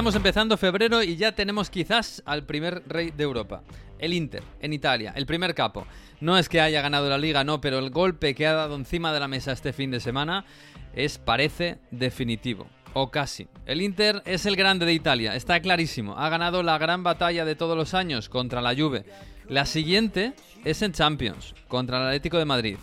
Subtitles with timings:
[0.00, 3.62] Estamos empezando febrero y ya tenemos quizás al primer rey de Europa,
[3.98, 5.86] el Inter, en Italia, el primer capo.
[6.22, 9.12] No es que haya ganado la liga, no, pero el golpe que ha dado encima
[9.12, 10.46] de la mesa este fin de semana
[10.94, 12.66] es, parece, definitivo.
[12.94, 13.48] O casi.
[13.66, 16.16] El Inter es el grande de Italia, está clarísimo.
[16.16, 19.04] Ha ganado la gran batalla de todos los años contra la Juve.
[19.50, 20.32] La siguiente
[20.64, 22.78] es en Champions, contra el Atlético de Madrid.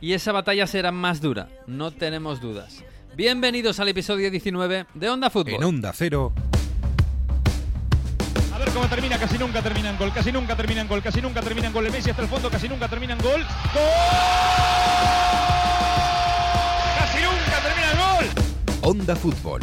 [0.00, 2.82] Y esa batalla será más dura, no tenemos dudas.
[3.20, 5.52] Bienvenidos al episodio 19 de Onda Fútbol.
[5.52, 6.32] En Onda Cero.
[8.50, 11.20] A ver cómo termina, casi nunca termina en gol, casi nunca termina en gol, casi
[11.20, 11.84] nunca termina en gol.
[11.84, 13.42] El Messi hasta el fondo, casi nunca termina en gol.
[13.74, 13.82] ¡Gol!
[16.98, 18.90] ¡Casi nunca termina en gol!
[18.90, 19.60] Onda Fútbol.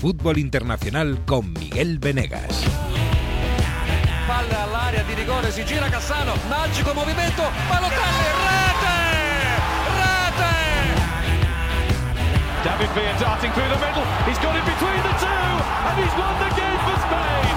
[0.00, 2.62] Fútbol internacional con Miguel Venegas.
[4.28, 8.65] Palla all'area di rigore, si gira Cassano, magico movimento, Balotelli,
[12.64, 14.04] David Villa darting through the middle.
[14.26, 15.26] He's got it between the two,
[15.88, 17.56] and he's won the game for Spain.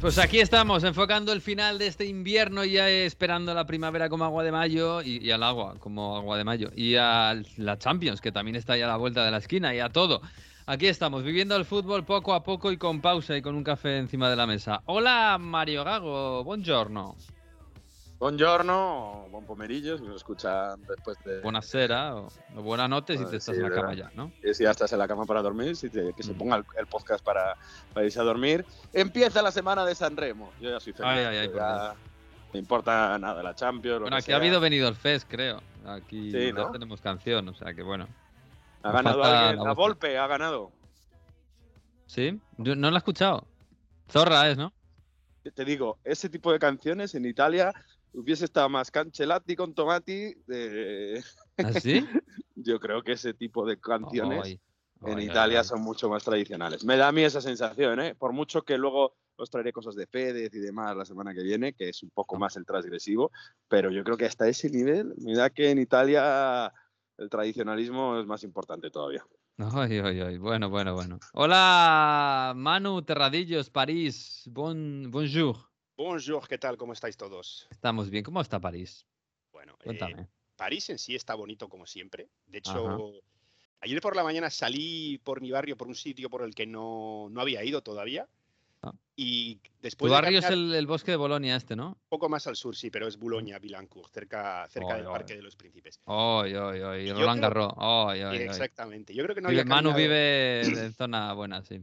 [0.00, 4.44] Pues aquí estamos, enfocando el final de este invierno, ya esperando la primavera como agua
[4.44, 6.70] de mayo y, y al agua como agua de mayo.
[6.76, 9.80] Y a la Champions, que también está ya a la vuelta de la esquina, y
[9.80, 10.20] a todo.
[10.66, 13.98] Aquí estamos, viviendo el fútbol poco a poco y con pausa y con un café
[13.98, 14.80] encima de la mesa.
[14.86, 17.16] Hola Mario Gago, buongiorno.
[18.18, 21.40] Buongiorno, buon pomeriggio, si nos escuchan después de...
[21.42, 24.32] Buonasera o, o buena noche si Ah, te estás sí, en la cama ya, ¿no?
[24.42, 26.38] Y si ya estás en la cama para dormir, si te- que se Mm.
[26.38, 27.54] ponga el, el podcast para,
[27.92, 28.64] para irse a dormir.
[28.94, 30.50] Empieza la semana de San Remo.
[30.60, 31.10] Yo ya soy feliz.
[31.12, 31.94] Ay, ay, ay, ya
[32.54, 33.96] me importa nada la Champions.
[33.96, 35.60] lo Bueno, que aquí ha habido venido el Fest, creo.
[35.84, 36.70] Aquí Sí, ¿no?
[36.70, 38.08] tenemos canción, o sea que bueno.
[38.84, 39.56] Ha ganado alguien.
[39.58, 39.72] la La.
[39.74, 40.70] Volpe ha ganado.
[42.06, 42.38] ¿Sí?
[42.58, 43.46] Yo no la he escuchado.
[44.10, 44.72] Zorra es, ¿no?
[45.54, 47.72] Te digo, ese tipo de canciones en Italia
[48.12, 50.34] hubiese estado más Cancelati con Tomati.
[50.46, 51.22] de-
[51.56, 52.06] ¿Así?
[52.54, 54.58] Yo creo que ese tipo de canciones
[55.06, 56.84] en Italia son mucho más tradicionales.
[56.84, 58.14] Me da a mí esa sensación, ¿eh?
[58.14, 61.72] Por mucho que luego os traeré cosas de Fedez y demás la semana que viene,
[61.72, 63.32] que es un poco más el transgresivo,
[63.68, 66.72] pero yo creo que hasta ese nivel, me da que en Italia
[67.18, 69.24] el tradicionalismo es más importante todavía.
[69.58, 70.38] Ay, ay, ay.
[70.38, 71.18] Bueno, bueno, bueno.
[71.32, 74.42] Hola, Manu Terradillos, París.
[74.50, 75.56] Bon, bonjour.
[75.96, 76.76] Bonjour, ¿qué tal?
[76.76, 77.68] ¿Cómo estáis todos?
[77.70, 78.24] Estamos bien.
[78.24, 79.06] ¿Cómo está París?
[79.52, 80.28] Bueno, eh, Cuéntame.
[80.56, 82.28] París en sí está bonito como siempre.
[82.46, 82.80] De Ajá.
[82.80, 83.12] hecho,
[83.80, 87.28] ayer por la mañana salí por mi barrio, por un sitio por el que no,
[87.30, 88.28] no había ido todavía.
[88.86, 88.92] Ah.
[89.16, 91.88] Y Tu después de barrio es el, el bosque de Bolonia este, ¿no?
[91.90, 95.12] un poco más al sur, sí, pero es Boulogne, Vilancourt, cerca, cerca Ay, del ay.
[95.12, 96.00] Parque de los Príncipes.
[96.06, 97.06] Ay, ay, ay.
[97.06, 97.72] Yo Roland Garros.
[97.76, 98.42] Ay, ay, ay.
[98.44, 99.14] Exactamente.
[99.14, 101.80] Yo creo que no Vive- Manu vive en zona buena, sí.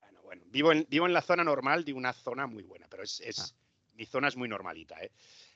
[0.00, 3.02] Bueno, bueno, vivo en, vivo en la zona normal de una zona muy buena, pero
[3.02, 3.56] es, es- Ah.
[3.94, 4.96] mi zona es muy normalita.
[5.02, 5.10] ¿eh?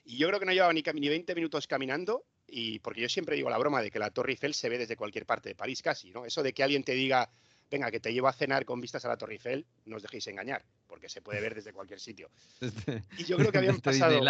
[0.05, 3.37] Y yo creo que no llevaba ni, ni 20 minutos caminando, y porque yo siempre
[3.37, 5.81] digo la broma de que la Torre Eiffel se ve desde cualquier parte de París
[5.81, 6.25] casi, ¿no?
[6.27, 7.31] Eso de que alguien te diga,
[7.73, 10.27] venga, que te llevo a cenar con vistas a la Torre Eiffel, no os dejéis
[10.29, 12.31] engañar, porque se puede ver desde cualquier sitio.
[12.61, 14.21] Desde, Y yo creo que habían desde pasado,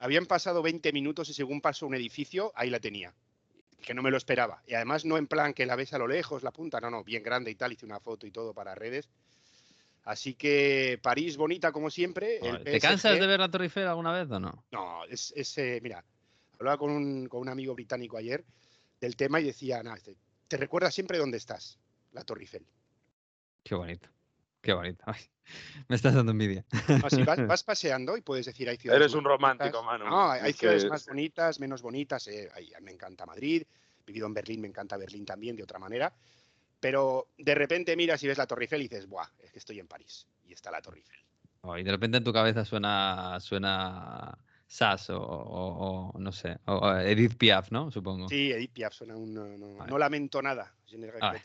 [0.00, 3.14] habían pasado 20 minutos y según pasó un edificio, ahí la tenía.
[3.80, 4.62] Que no me lo esperaba.
[4.66, 7.04] Y además no en plan que la ves a lo lejos, la punta, no, no,
[7.04, 9.08] bien grande y tal, hice una foto y todo para redes.
[10.02, 12.40] Así que París bonita como siempre.
[12.64, 14.64] ¿Te cansas de ver la Torre Eiffel alguna vez o no?
[14.72, 16.04] No, es, es, eh, mira,
[16.58, 18.44] hablaba con un, con un amigo británico ayer
[19.00, 20.16] del tema y decía, nada, te,
[20.48, 21.78] te recuerda siempre dónde estás,
[22.12, 22.66] la Torre Eiffel.
[23.62, 24.08] Qué bonito.
[24.60, 25.04] Qué bonito.
[25.06, 25.20] Ay,
[25.88, 26.64] me estás dando envidia.
[27.02, 29.98] No, si vas, vas paseando y puedes decir, hay ciudades Eres un romántico, bonitas.
[30.06, 30.10] Manu.
[30.10, 32.26] No, hay, que- ciudades más bonitas, menos bonitas.
[32.28, 32.50] eh,
[32.82, 33.62] me encanta Madrid,
[34.00, 36.12] he vivido en Berlín, me encanta Berlín también, de otra manera.
[36.80, 39.26] Pero de repente miras y ves la Torre Eiffel y dices, ¡buah!
[39.42, 41.18] Es que estoy en París y está la Torre Eiffel.
[41.62, 44.36] Oh, y de repente en tu cabeza suena, suena
[44.74, 47.92] Sass o, o- o no sé, o, Edith Piaf, ¿no?
[47.92, 48.28] Supongo.
[48.28, 49.32] Sí, Edith Piaf suena un.
[49.32, 49.88] No, no- Vale.
[49.90, 50.74] no lamento nada.
[51.20, 51.44] Vale.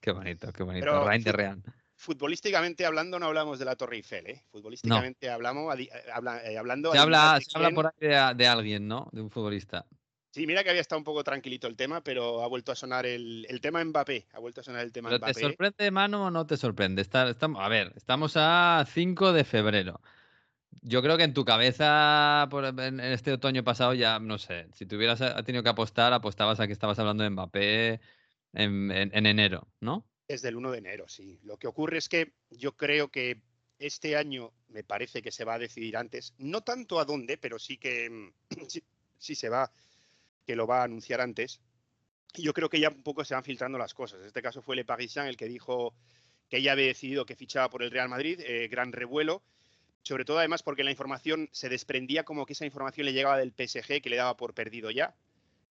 [0.00, 0.84] Qué bonito, qué bonito.
[0.84, 1.62] Pero Rein de Real.
[1.96, 4.44] Futbolísticamente hablando, no hablamos de la Torre Eiffel, ¿eh?
[4.52, 6.92] Futbolísticamente hablamos, eh, habla- eh, hablando.
[6.92, 9.08] Se habla, se habla por ahí de, de alguien, ¿no?
[9.10, 9.84] De un futbolista.
[10.30, 13.04] Sí, mira que había estado un poco tranquilito el tema, pero ha vuelto a sonar
[13.04, 14.28] el, el tema Mbappé.
[14.32, 15.40] Ha vuelto a sonar el tema ¿Pero te Mbappé.
[15.40, 17.02] sorprende, Manu, o no te sorprende?
[17.02, 20.00] Está- estamos, a ver, estamos a 5 de febrero.
[20.82, 24.68] Yo creo que en tu cabeza, por- en, en este otoño pasado, ya, no sé,
[24.74, 28.00] si tuvieras eh, tenido que apostar, apostabas a que estabas hablando de Mbappé
[28.52, 30.06] en, en- en enero, ¿no?
[30.28, 31.40] Desde el 1 de enero, sí.
[31.42, 33.40] Lo que ocurre es que yo creo que
[33.78, 36.34] este año me parece que se va a decidir antes.
[36.38, 38.32] No tanto a dónde, pero sí que mm,
[38.68, 38.82] sí,
[39.18, 39.72] sí se va,
[40.46, 41.60] que lo va a anunciar antes.
[42.34, 44.20] Y yo creo que ya un poco se van filtrando las cosas.
[44.20, 45.94] En este caso fue Le Parisien el que dijo
[46.48, 49.42] que ya había decidido que fichaba por el Real Madrid, eh, gran revuelo.
[50.08, 53.52] Sobre todo además porque la información se desprendía como que esa información le llegaba del
[53.52, 55.14] PSG, que le daba por perdido ya,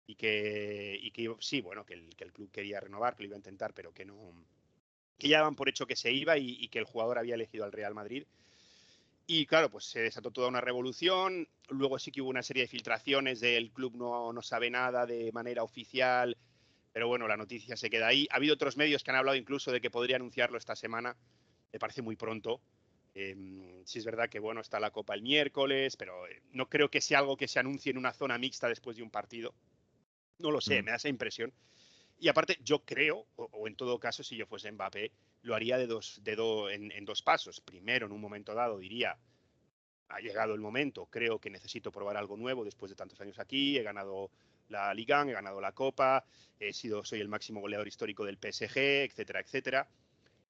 [0.05, 3.39] y que, sí, bueno, que el, que el club quería renovar, que lo iba a
[3.39, 4.31] intentar, pero que no,
[5.17, 7.65] que ya daban por hecho que se iba y, y, que el jugador había elegido
[7.65, 8.27] al Real Madrid.
[9.25, 11.49] Y claro, pues se desató toda una revolución.
[11.69, 15.31] Luego sí que hubo una serie de filtraciones del club no, no sabe nada de
[15.31, 16.37] manera oficial.
[16.93, 18.27] Pero bueno, la noticia se queda ahí.
[18.29, 21.17] Ha habido otros medios que han hablado incluso de que podría anunciarlo esta semana.
[21.73, 22.61] Me parece muy pronto.
[23.19, 26.91] Eh, sí es verdad que bueno, está la Copa el miércoles, pero eh, no creo
[26.91, 29.55] que sea algo que se anuncie en una zona mixta después de un partido.
[30.37, 30.85] No lo sé, mm.
[30.85, 31.51] me da esa impresión.
[32.19, 35.11] Y aparte, yo creo, o, o, en todo caso, si yo fuese Mbappé,
[35.41, 37.59] lo haría de dos, de do, en, en, dos pasos.
[37.59, 39.17] Primero, en un momento dado, diría,
[40.09, 43.79] ha llegado el momento, creo que necesito probar algo nuevo después de tantos años aquí,
[43.79, 44.29] he ganado
[44.69, 46.23] la Liga, he ganado la Copa,
[46.59, 49.89] he sido, soy el máximo goleador histórico del PSG, etcétera, etcétera.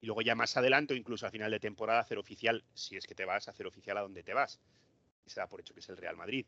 [0.00, 3.14] Y luego ya más adelante, incluso a final de temporada, hacer oficial, si es que
[3.14, 4.60] te vas, a hacer oficial a donde te vas.
[5.26, 6.46] Y se da por hecho que es el Real Madrid.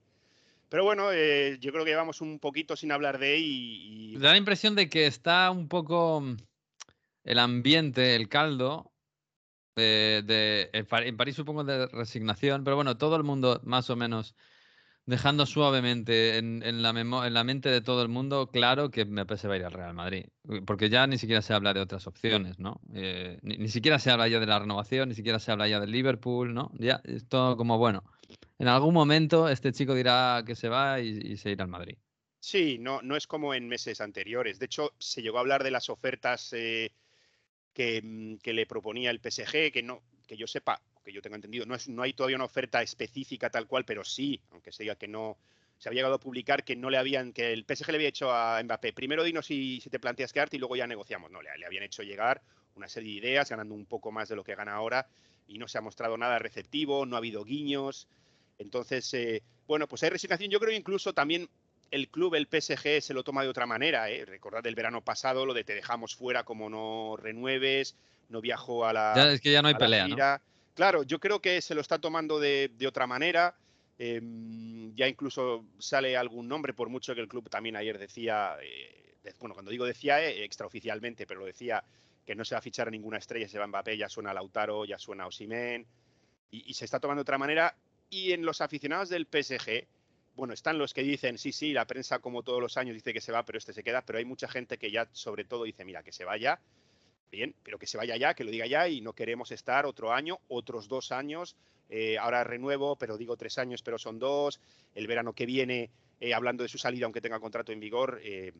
[0.68, 4.16] Pero bueno, eh, yo creo que llevamos un poquito sin hablar de él y.
[4.18, 6.24] Da la impresión de que está un poco
[7.24, 8.92] el ambiente, el caldo,
[9.74, 14.36] de, de, en París supongo de resignación, pero bueno, todo el mundo más o menos
[15.06, 19.24] dejando suavemente en, en, la en, la mente de todo el mundo claro que me
[19.36, 20.26] se va a ir al Real Madrid,
[20.66, 22.80] porque ya ni siquiera se habla de otras opciones, ¿no?
[22.94, 25.80] Eh, ni, ni, siquiera se habla ya de la renovación, ni siquiera se habla ya
[25.80, 26.70] del Liverpool, ¿no?
[26.78, 28.04] Ya es todo como bueno.
[28.58, 31.96] En algún momento este chico dirá que se va y, se irá al Madrid.
[32.38, 34.58] Sí, no, no es como en meses anteriores.
[34.58, 36.92] De hecho, se llegó a hablar de las ofertas eh,
[37.72, 41.66] que, que, le proponía el PSG, que no, que yo sepa, que yo tenga entendido,
[41.66, 44.96] no, es, no hay todavía una oferta específica tal cual, pero sí, aunque se diga
[44.96, 45.38] que no,
[45.78, 48.30] se había llegado a publicar que no le habían, que el PSG le había hecho
[48.30, 51.30] a Mbappé, primero dinos si, si te planteas quedarte y luego ya negociamos.
[51.30, 52.42] No, le, le, habían hecho llegar
[52.74, 55.06] una serie de ideas, ganando un poco más de lo que gana ahora,
[55.48, 58.08] y no se ha mostrado nada receptivo, no ha habido guiños.
[58.58, 60.50] Entonces, eh, bueno, pues hay resignación.
[60.50, 61.48] Yo creo incluso también
[61.90, 64.10] el club, el PSG, se lo toma de otra manera.
[64.10, 64.24] ¿eh?
[64.26, 67.96] Recordad el verano pasado, lo de te dejamos fuera como no renueves,
[68.28, 69.14] no viajo a la.
[69.16, 70.16] Ya, es que ya no hay pelea, ¿no?
[70.80, 73.54] Claro, yo creo que se lo está tomando de, otra manera.
[73.98, 74.18] Eh,
[74.94, 79.52] ya incluso sale algún nombre, por mucho que el club también ayer decía, eh, bueno,
[79.52, 81.84] cuando digo decía, eh, extraoficialmente, pero lo decía
[82.24, 84.86] que no se va a fichar a ninguna estrella, se va Mbappé, ya suena Lautaro,
[84.86, 85.86] ya suena Osimen,
[86.50, 87.76] y, y se está tomando de otra manera.
[88.08, 89.86] Y en los aficionados del PSG,
[90.34, 93.20] bueno, están los que dicen, sí, sí, la prensa como todos los años dice que
[93.20, 95.84] se va, pero este se queda, pero hay mucha gente que ya sobre todo dice,
[95.84, 96.58] mira, que se vaya,
[97.30, 100.12] bien, pero que se vaya ya, que lo diga ya y no queremos estar otro
[100.12, 101.56] año, otros dos años,
[101.88, 104.60] eh, ahora renuevo, pero digo tres años, pero son dos,
[104.94, 105.90] el verano que viene,
[106.20, 108.52] eh, hablando de su salida, aunque tenga contrato en vigor, eh,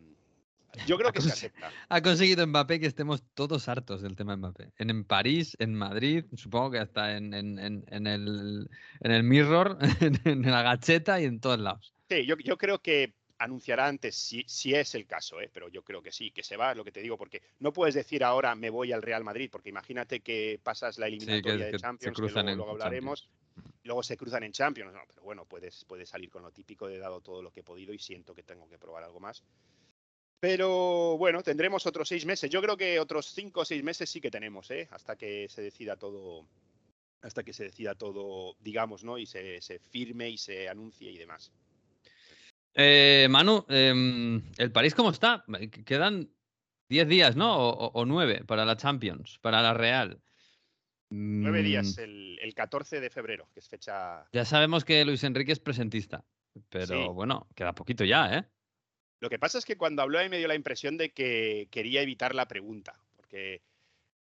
[0.87, 1.70] yo creo que se acepta.
[1.88, 4.72] Ha conseguido Mbappé que estemos todos hartos del tema Mbappé.
[4.78, 7.58] En, en París, en Madrid, supongo que hasta en, en,
[7.88, 8.69] en el,
[9.00, 9.78] en el Mirror,
[10.25, 11.93] en, la gacheta y en todos lados.
[12.08, 15.50] Sí, yo, yo creo que anunciará antes si, si es el caso, ¿eh?
[15.52, 17.72] pero yo creo que sí, que se va, es lo que te digo, porque no
[17.72, 21.58] puedes decir ahora me voy al Real Madrid, porque imagínate que pasas la eliminatoria sí,
[21.58, 23.81] que, de Champions, que luego, luego hablaremos, Champions.
[23.84, 26.98] luego se cruzan en Champions, no, pero bueno, puedes, puedes salir con lo típico de
[26.98, 29.43] dado todo lo que he podido y siento que tengo que probar algo más.
[30.38, 32.48] Pero bueno, tendremos otros seis meses.
[32.50, 34.86] Yo creo que otros cinco o seis meses sí que tenemos, ¿eh?
[34.91, 36.46] hasta que se decida todo,
[37.22, 39.19] hasta que se decida todo, digamos, ¿no?
[39.19, 41.53] Y se, se firme y se anuncie y demás.
[42.74, 45.44] Eh, Manu, eh, ¿el París cómo está?
[45.84, 46.31] Quedan
[46.89, 47.56] 10 días, ¿no?
[47.56, 50.20] O, 9 para la Champions, para la Real.
[51.10, 54.24] 9 días, el, el, 14 de febrero, que es fecha.
[54.32, 56.24] Ya sabemos que Luis Enrique es presentista,
[56.69, 57.08] pero sí.
[57.12, 58.44] bueno, queda poquito ya, ¿eh?
[59.20, 62.34] Lo que pasa es que cuando habló me dio la impresión de que quería evitar
[62.34, 63.62] la pregunta, porque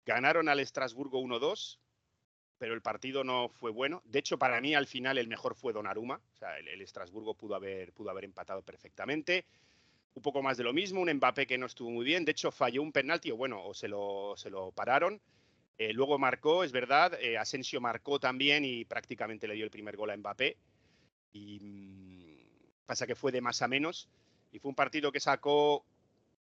[0.05, 1.79] ganaron al Estrasburgo 1-2,
[2.57, 4.01] pero el partido no fue bueno.
[4.05, 6.15] De hecho, para mí al final el mejor fue Donnarumma.
[6.15, 9.45] O sea, el, el Estrasburgo pudo haber, pudo haber empatado perfectamente.
[10.13, 12.23] Un poco más de lo mismo, un Mbappé que no estuvo muy bien.
[12.23, 15.19] De hecho, falló un penalti, o bueno, o se lo, se lo pararon.
[15.77, 17.19] Eh, luego marcó, es verdad.
[17.21, 20.55] Eh, Asensio marcó también y prácticamente le dio el primer gol a Mbappé.
[21.33, 24.07] Y mmm, pasa que fue de más a menos.
[24.53, 25.85] Y fue un partido que sacó,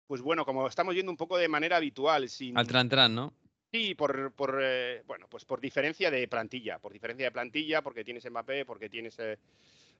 [0.07, 2.31] pues bueno, como estamos viendo un poco de manera habitual.
[2.31, 2.57] Sin...
[2.57, 3.35] Al tran, tran ¿no?
[3.71, 8.03] Sí, por, por eh, bueno, pues por diferencia de plantilla, por diferencia de plantilla, porque
[8.03, 9.39] tienes Mbappé, porque tienes, eh,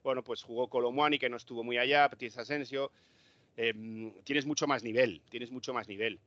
[0.03, 2.91] bueno, pues jugó Colomwani, que no estuvo muy allá, tienes Asensio,
[3.57, 3.73] eh,
[4.23, 6.19] tienes mucho más nivel, tienes mucho más nivel.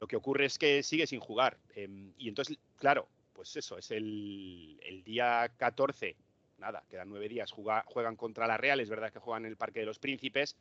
[0.00, 1.58] Lo que ocurre es que sigue sin jugar.
[1.76, 6.16] Eh, y entonces, claro, pues eso, es el, día 14,
[6.58, 9.56] nada, quedan nueve días, juega, juegan contra la Real, es verdad que juegan en el
[9.56, 10.56] Parque de los Príncipes,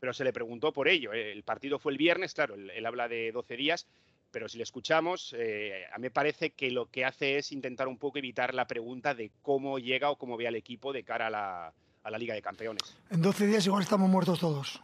[0.00, 1.12] pero se le preguntó por ello.
[1.12, 3.86] El partido fue el viernes, claro, él, él habla de 12 días,
[4.30, 7.88] pero si le escuchamos, eh, a mí me parece que lo que hace es intentar
[7.88, 11.28] un poco evitar la pregunta de cómo llega o cómo ve al equipo de cara
[11.28, 11.72] a la,
[12.02, 12.96] a la Liga de Campeones.
[13.10, 14.82] En 12 días igual estamos muertos todos.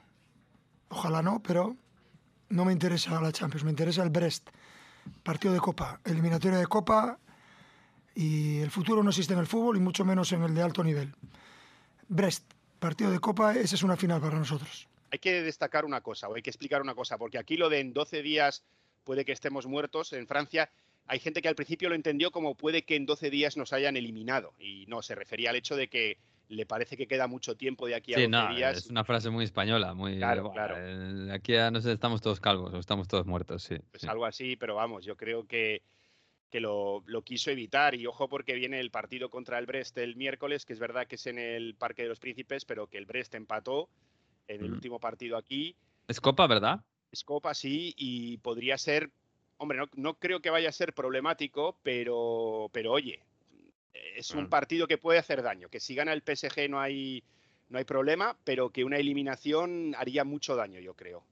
[0.88, 1.76] Ojalá no, pero
[2.48, 4.48] no me interesa la Champions, me interesa el Brest.
[5.22, 7.18] Partido de Copa, eliminatoria de Copa
[8.14, 10.82] y el futuro no existe en el fútbol y mucho menos en el de alto
[10.82, 11.14] nivel.
[12.08, 12.44] Brest,
[12.78, 14.88] partido de Copa, esa es una final para nosotros.
[15.10, 17.80] Hay que destacar una cosa o hay que explicar una cosa, porque aquí lo de
[17.80, 18.64] en 12 días
[19.06, 20.12] puede que estemos muertos.
[20.12, 20.68] En Francia
[21.06, 23.96] hay gente que al principio lo entendió como puede que en 12 días nos hayan
[23.96, 24.52] eliminado.
[24.58, 27.94] Y no, se refería al hecho de que le parece que queda mucho tiempo de
[27.94, 28.76] aquí a Sí, 12 no, días.
[28.78, 30.16] es una frase muy española, muy...
[30.18, 30.74] Claro, claro.
[30.78, 33.76] eh, Aquí ya no sé, estamos todos calvos o estamos todos muertos, sí.
[33.92, 34.08] Pues sí.
[34.08, 35.82] algo así, pero vamos, yo creo que,
[36.50, 37.94] que lo, lo quiso evitar.
[37.94, 41.14] Y ojo porque viene el partido contra el Brest el miércoles, que es verdad que
[41.16, 43.88] es en el Parque de los Príncipes, pero que el Brest empató
[44.48, 44.74] en el Mm.
[44.74, 45.74] último partido aquí.
[46.08, 46.80] Es Copa, ¿verdad?
[47.16, 49.10] Es Copa, sí, y podría ser,
[49.56, 53.22] hombre, no, no creo que vaya a ser problemático, pero, pero oye,
[53.94, 57.24] es un partido que puede hacer daño, que si gana el PSG no hay,
[57.70, 61.24] no hay problema, pero que una eliminación haría mucho daño, yo creo.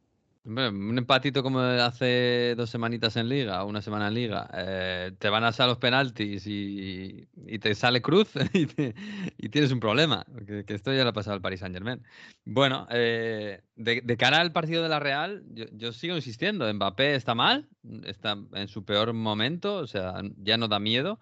[0.46, 5.42] Un empatito como hace dos semanitas en Liga, una semana en Liga, eh, te van
[5.42, 10.74] a hacer los penaltis y, y te sale cruz y, tienes un problema, que, que
[10.74, 12.02] esto ya le ha pasado al Paris Saint Germain.
[12.44, 17.14] Bueno, eh, de, de cara al partido de la Real, yo, yo sigo insistiendo, Mbappé
[17.14, 17.66] está mal,
[18.04, 21.20] está en su peor momento, o sea, ya no da miedo,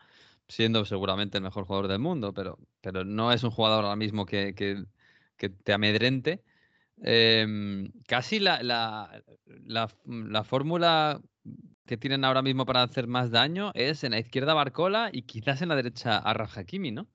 [0.49, 4.27] siendo seguramente el mejor jugador del mundo, pero, pero no es un jugador ahora mismo
[4.27, 4.53] que-
[5.37, 6.43] que te amedrente.
[7.05, 11.21] Em, casi la, la, la, la fórmula
[11.87, 15.63] que tienen ahora mismo para hacer más daño es en la izquierda Barcola y quizás
[15.63, 17.09] en la derecha Arraf Hakimi, ¿no?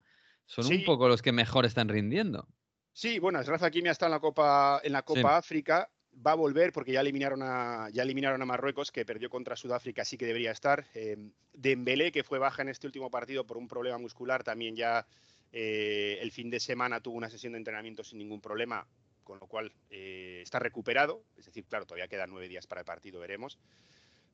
[0.45, 0.75] Son Sí.
[0.77, 2.47] un poco los que mejor están rindiendo.
[2.93, 5.25] Sí, bueno, Asraf Hakimi está en la Copa, en la Copa Sí.
[5.27, 5.89] África.
[6.25, 10.03] Va a volver porque ya eliminaron a, ya eliminaron a Marruecos, que perdió contra Sudáfrica,
[10.03, 10.87] sí que debería estar.
[10.95, 11.15] Eh,
[11.53, 15.05] Dembélé, que fue baja en este último partido por un problema muscular, también ya
[15.51, 18.87] eh, el fin de semana tuvo una sesión de entrenamiento sin ningún problema,
[19.27, 21.21] con lo cual eh, está recuperado.
[21.35, 23.59] Es decir, claro, todavía quedan nueve días para el partido, veremos.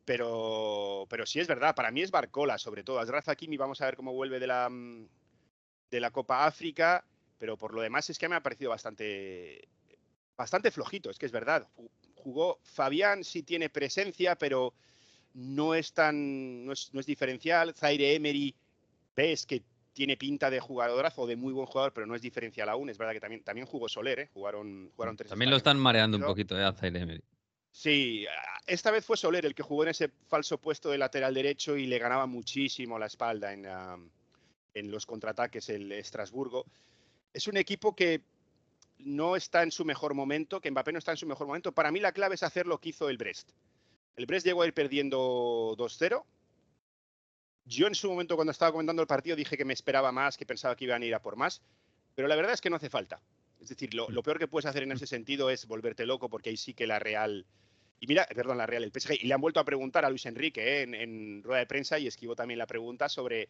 [0.06, 3.00] Pero, pero sí es verdad, para mí es Barcola, sobre todo.
[3.00, 5.08] Asraf Hakimi, vamos a ver cómo vuelve de la, mm,
[5.90, 7.04] de la Copa África
[7.40, 9.68] pero por lo demás es que me ha parecido bastante,
[10.38, 11.68] bastante flojito, es que es verdad.
[11.76, 14.74] Ju- Jugó Fabián, sí tiene presencia, pero
[15.34, 17.74] no es tan, no es, no es diferencial.
[17.76, 18.56] Zaire Emery,
[19.14, 19.62] ves que
[19.94, 22.90] tiene pinta de jugadorazo, de muy buen jugador, pero no es diferencial aún.
[22.90, 24.30] Es verdad que también, también jugó Soler, ¿eh?
[24.34, 25.30] jugaron, jugaron tres.
[25.30, 26.64] También lo están mareando un poquito, ¿eh?
[26.64, 27.24] a Zaire Emery.
[27.72, 28.26] Sí,
[28.68, 31.88] esta vez fue Soler el que jugó en ese falso puesto de lateral derecho y
[31.88, 33.66] le ganaba muchísimo la espalda en,
[34.74, 36.66] en los contraataques el Estrasburgo.
[37.34, 38.22] Es un equipo que
[39.00, 41.72] no está en su mejor momento, que Mbappé no está en su mejor momento.
[41.72, 43.52] Para mí la clave es hacer lo que hizo el Brest.
[44.16, 46.24] El Brest llegó a ir perdiendo 2-0.
[47.66, 50.46] Yo en su momento cuando estaba comentando el partido dije que me esperaba más, que
[50.46, 51.62] pensaba que iban a ir a por más,
[52.16, 53.22] pero la verdad es que no hace falta.
[53.62, 56.50] Es decir, lo, lo peor que puedes hacer en ese sentido es volverte loco, porque
[56.50, 57.46] ahí sí que la Real.
[58.00, 59.14] Y mira, perdón, la Real, el PSG.
[59.22, 60.82] Y le han vuelto a preguntar a Luis Enrique ¿eh?
[60.82, 63.48] en, en rueda de prensa y esquivó también la pregunta sobre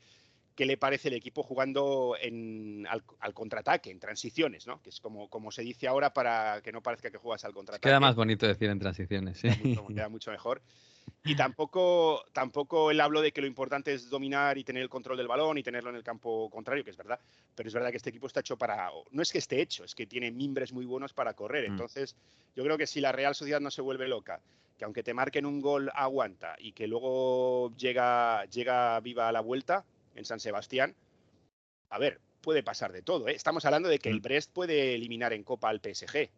[0.55, 4.81] qué le parece el equipo jugando en, al, al contraataque, en transiciones, ¿no?
[4.81, 7.89] Que es como, como se dice ahora para que no parezca que juegas al contraataque.
[7.89, 9.49] Queda más bonito decir en transiciones, sí.
[9.49, 10.61] Queda mucho, queda mucho mejor.
[11.25, 15.17] Y tampoco, tampoco él habló de que lo importante es dominar y tener el control
[15.17, 17.19] del balón y tenerlo en el campo contrario, que es verdad.
[17.55, 18.91] Pero es verdad que este equipo está hecho para.
[19.11, 21.69] No es que esté hecho, es que tiene mimbres muy buenos para correr.
[21.69, 21.71] Mm.
[21.71, 22.15] Entonces,
[22.55, 24.41] yo creo que si la Real Sociedad no se vuelve loca,
[24.77, 29.39] que aunque te marquen un gol, aguanta y que luego llega, llega viva a la
[29.39, 30.93] vuelta en San Sebastián,
[31.89, 33.29] a ver, puede pasar de todo.
[33.29, 33.33] ¿eh?
[33.35, 34.23] Estamos hablando de que el Mm.
[34.23, 36.29] Brest puede eliminar en Copa al PSG.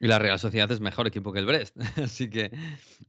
[0.00, 1.76] Y la Real Sociedad es mejor equipo que el Brest.
[2.02, 2.50] Así que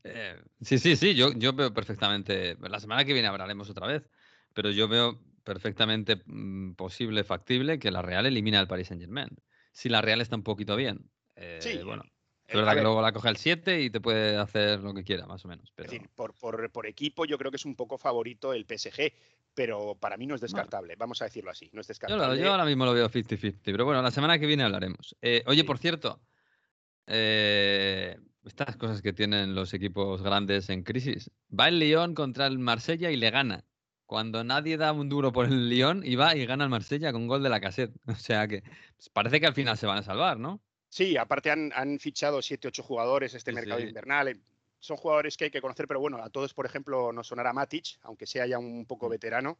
[0.03, 2.57] eh, sí, sí, sí, yo, yo veo perfectamente.
[2.61, 4.09] La semana que viene hablaremos otra vez,
[4.53, 9.29] pero yo veo perfectamente mm, posible, factible, que la Real elimine al Paris Saint Germain.
[9.71, 11.09] Si la Real está un poquito bien.
[11.35, 12.03] Eh, Sí, bueno,
[12.47, 14.93] es Eh, verdad a que luego la coge el 7 y te puede hacer lo
[14.93, 15.71] que quiera, más o menos.
[15.75, 15.85] Pero...
[15.87, 19.13] Es decir, por, por- por equipo yo creo que es un poco favorito el PSG,
[19.53, 22.41] pero para mí no es descartable, vamos a decirlo así, no es descartable.
[22.41, 25.15] yo ahora mismo lo veo 50-50, pero bueno, la semana que viene hablaremos.
[25.21, 25.67] Eh, oye, Sí.
[25.67, 26.19] por cierto,
[27.09, 31.31] eh, estas cosas que tienen los equipos grandes en crisis.
[31.57, 33.65] Va el Lyon contra el Marsella y le gana.
[34.05, 37.27] Cuando nadie da un duro por el Lyon y va y gana el Marsella con
[37.27, 37.95] gol de la cassette.
[38.07, 38.63] O sea que
[38.95, 40.63] pues, parece que al final se van a salvar, ¿no?
[40.89, 43.87] Sí, aparte han, han fichado 7-8 jugadores este Sí, mercado sí.
[43.87, 44.27] invernal.
[44.29, 44.41] eh,
[44.79, 47.99] Son jugadores que hay que conocer, pero bueno, a todos, por ejemplo, nos sonará Matic,
[48.01, 49.09] aunque sea ya un poco Mm.
[49.09, 49.59] veterano.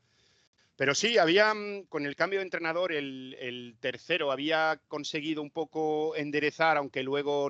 [0.80, 5.52] Pero sí, había, mm, con el cambio de entrenador, el, el tercero había conseguido un
[5.52, 7.50] poco enderezar, aunque luego,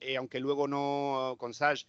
[0.00, 1.84] eh, aunque luego no, con Sage,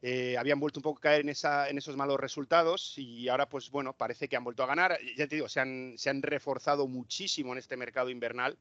[0.00, 3.48] eh, habían vuelto un poco a caer en, esa, en esos malos resultados y ahora,
[3.48, 4.96] pues bueno, parece que han vuelto a ganar.
[5.16, 8.56] Ya te digo, se han, se han reforzado muchísimo en este mercado invernal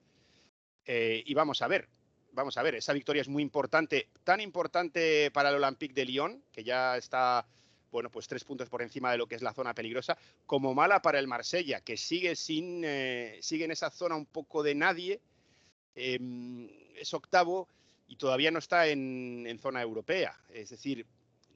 [0.88, 1.88] eh, y vamos a ver,
[2.32, 6.44] vamos a ver, esa victoria es muy importante, tan importante para el Olympique de Lyon,
[6.52, 7.46] que ya está,
[7.98, 11.02] bueno, pues tres puntos por encima de lo que es la zona peligrosa, como mala
[11.02, 15.20] para el Marsella, que sigue, sin, eh, sigue en esa zona un poco de nadie,
[15.96, 17.68] em, es octavo
[18.08, 20.40] y todavía no está en, zona europea.
[20.54, 21.08] Es decir,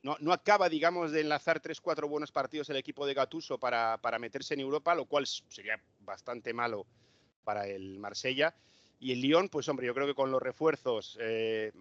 [0.01, 4.17] no, acaba, digamos, de enlazar tres, cuatro buenos partidos el equipo de Gatuso para, para
[4.17, 6.87] meterse en Europa, lo cual sería bastante malo
[7.43, 8.55] para el Marsella.
[8.99, 11.71] Y el Lyon, pues hombre, yo creo que con los refuerzos, eh,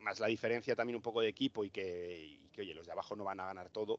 [0.00, 3.24] más la diferencia también un poco de equipo y que, oye, los de abajo no
[3.24, 3.98] van a ganar todo,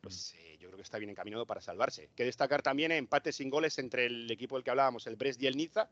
[0.00, 2.10] pues eh, yo creo que está bien encaminado para salvarse.
[2.14, 5.46] Que destacar también empates sin goles entre el equipo del que hablábamos, el Brest y
[5.46, 5.88] el Niza,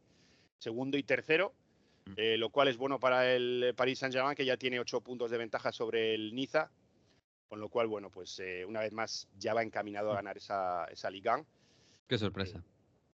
[0.59, 1.55] segundo y tercero,
[2.07, 2.13] mm.
[2.17, 5.39] eh, lo cual es bueno para el Paris Saint-Germain, que ya tiene ocho puntos de
[5.39, 6.71] ventaja sobre el Niza,
[7.53, 10.17] con lo cual, bueno, pues eh, una vez más ya va encaminado a mm.
[10.17, 11.45] ganar esa, esa Liga.
[12.09, 12.57] Qué sorpresa.
[12.57, 12.63] Eh,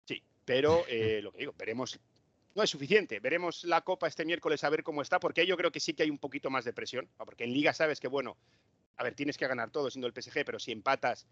[0.05, 1.99] sí, pero eh, lo que digo, veremos.
[2.55, 3.19] No es suficiente.
[3.19, 6.05] Veremos la Copa este miércoles a ver cómo está, porque yo creo que sí que
[6.05, 7.09] hay un poquito más de presión.
[7.17, 8.37] Porque en Liga sabes que, bueno,
[8.99, 11.27] a ver, tienes que ganar todo siendo el PSG, pero si empatas,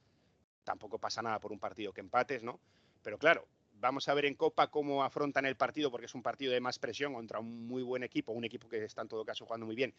[0.65, 2.61] tampoco pasa nada por un partido que empates, ¿no?
[3.03, 6.53] Pero claro, vamos a ver en Copa cómo afrontan el partido, porque es un partido
[6.53, 9.45] de más presión contra un muy buen equipo, un equipo que está en todo caso
[9.45, 9.93] jugando muy bien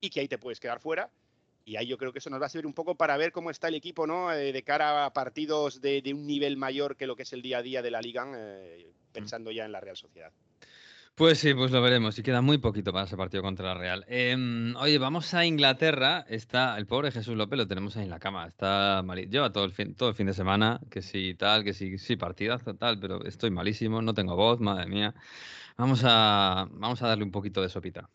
[0.00, 1.10] y que ahí te puedes quedar fuera.
[1.64, 3.50] Y ahí yo creo que eso nos va a servir un poco para ver cómo
[3.50, 4.32] está el equipo, ¿no?
[4.32, 7.58] Eh, de cara a partidos de, un nivel mayor que lo que es el día
[7.58, 10.32] a día de la liga, eh, pensando ya en la Real Sociedad.
[11.18, 12.16] Pues sí, pues lo veremos.
[12.16, 14.04] Y queda muy poquito para ese partido contra la Real.
[14.06, 16.24] Em, oye, vamos a Inglaterra.
[16.28, 18.46] Está el pobre Jesús López, lo tenemos ahí en la cama.
[18.46, 19.18] Está mal...
[19.28, 22.14] Lleva todo el fin, todo el fin de semana, que sí, tal, que sí, sí,
[22.14, 25.12] partidazo, tal, pero estoy malísimo, no tengo voz, madre mía.
[25.76, 28.08] Vamos a, vamos a darle un poquito de sopita.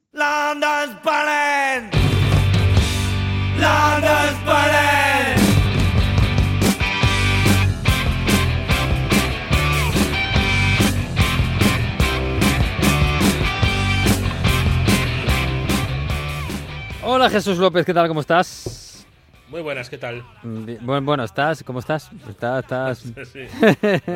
[17.06, 18.08] Hola Jesús López, ¿qué tal?
[18.08, 19.06] ¿Cómo estás?
[19.50, 20.24] Muy buenas, ¿qué tal?
[20.42, 21.63] Bueno, bueno ¿estás?
[21.63, 22.10] ¿Cómo estás?
[22.28, 23.04] ¿Estás?
[23.26, 23.48] Sí.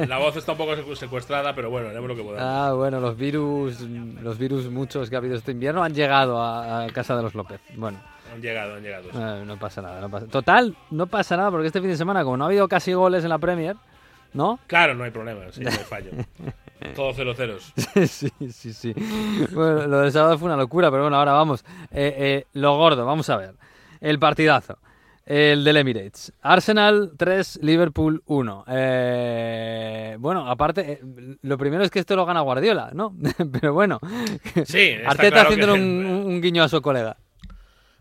[0.07, 2.41] La voz está un poco secuestrada, pero bueno, haremos lo que podamos.
[2.41, 6.87] Ah, bueno, los virus, los virus muchos que ha habido este invierno han llegado a
[6.93, 7.59] casa de los López.
[7.75, 7.99] Bueno.
[8.33, 9.45] Han llegado, han llegado.
[9.45, 10.27] no pasa nada, no pasa.
[10.27, 13.23] Total, no pasa nada porque este fin de semana, como no ha habido casi goles
[13.23, 13.75] en la Premier,
[14.33, 14.59] ¿no?
[14.67, 16.11] Claro, no hay problema, sí, no hay fallo.
[16.95, 17.73] Todos cero ceros.
[18.07, 18.93] sí, sí, sí.
[19.51, 21.65] Bueno, lo del sábado fue una locura, pero bueno, ahora vamos.
[21.91, 23.55] Eh, eh, lo gordo, vamos a ver.
[23.99, 24.77] El partidazo.
[25.25, 26.31] El del Emirates.
[26.41, 28.65] Arsenal 3, Liverpool 1.
[28.69, 31.01] Eh, bueno, aparte,
[31.41, 33.13] lo primero es que esto lo gana Guardiola, ¿no?
[33.51, 33.99] Pero bueno.
[34.65, 37.17] Sí, Arteta haciéndole un, un, guiño a su colega.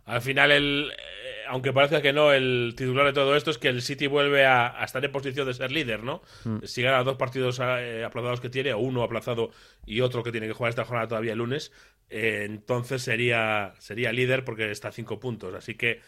[0.04, 3.68] Al final, el, eh, aunque parezca que no, el titular de todo esto es que
[3.68, 6.22] el City vuelve a, estar en posición de ser líder, ¿no?
[6.44, 6.58] Mm.
[6.64, 9.50] Si gana dos partidos eh, aplazados que tiene, o uno aplazado
[9.84, 11.72] y otro que tiene que jugar esta jornada todavía el lunes,
[12.10, 15.54] eh, entonces sería, sería líder porque está a cinco puntos.
[15.54, 16.00] Así que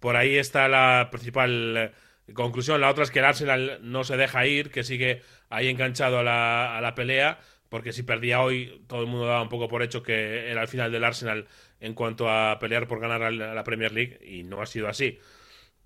[0.00, 1.92] por ahí está la principal
[2.32, 2.80] conclusión.
[2.80, 6.22] La otra es que el Arsenal no se deja ir, que sigue ahí enganchado a
[6.22, 9.82] la, a la pelea porque si perdía hoy, todo el mundo daba un poco por
[9.82, 11.46] hecho que era el final del Arsenal
[11.80, 15.18] en cuanto a pelear por ganar la Premier League, y no ha sido así.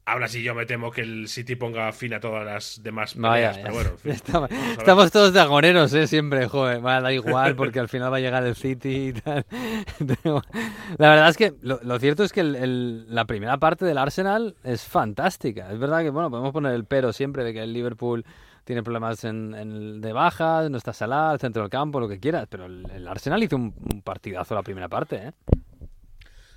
[0.07, 3.59] Ahora sí yo me temo que el City ponga fin a todas las demás peleas,
[3.59, 6.07] pero bueno, estamos, todos de agoneros, ¿eh?
[6.09, 9.45] Siempre, joder, da igual porque al final va a llegar el City y tal.
[10.99, 15.71] La verdad es que lo, cierto es que la primera parte del Arsenal es fantástica.
[15.71, 18.25] Es verdad que, bueno, podemos poner el pero siempre de que el Liverpool
[18.65, 22.49] tiene problemas en, de bajas, no está Salah, el centro del campo, lo que quieras,
[22.51, 23.73] pero el, Arsenal hizo un,
[24.03, 25.33] partidazo la primera parte, ¿eh?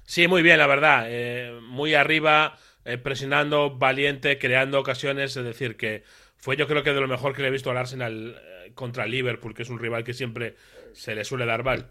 [0.06, 1.06] Sí, muy bien, la verdad.
[1.08, 5.36] Eh, muy arriba, eh, presionando, valiente, creando ocasiones.
[5.36, 6.04] Es decir, que
[6.38, 9.06] fue yo creo que de lo mejor que le he visto al Arsenal eh, contra
[9.06, 10.56] el Liverpool, que es un rival que siempre
[10.94, 11.90] se le suele dar mal,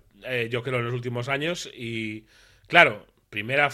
[0.48, 1.68] yo creo, en los últimos años.
[1.74, 2.26] Y
[2.68, 3.68] claro, primera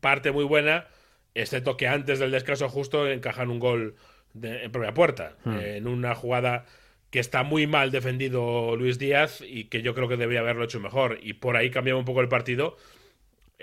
[0.00, 0.88] parte muy buena,
[1.34, 3.96] excepto que antes del descanso justo encajan un gol
[4.42, 5.58] en propia puerta, hmm.
[5.58, 6.66] en una jugada
[7.14, 10.80] que está muy mal defendido Luis Díaz y que yo creo que debería haberlo hecho
[10.80, 11.20] mejor.
[11.22, 12.76] Y por ahí cambiaba un poco el partido.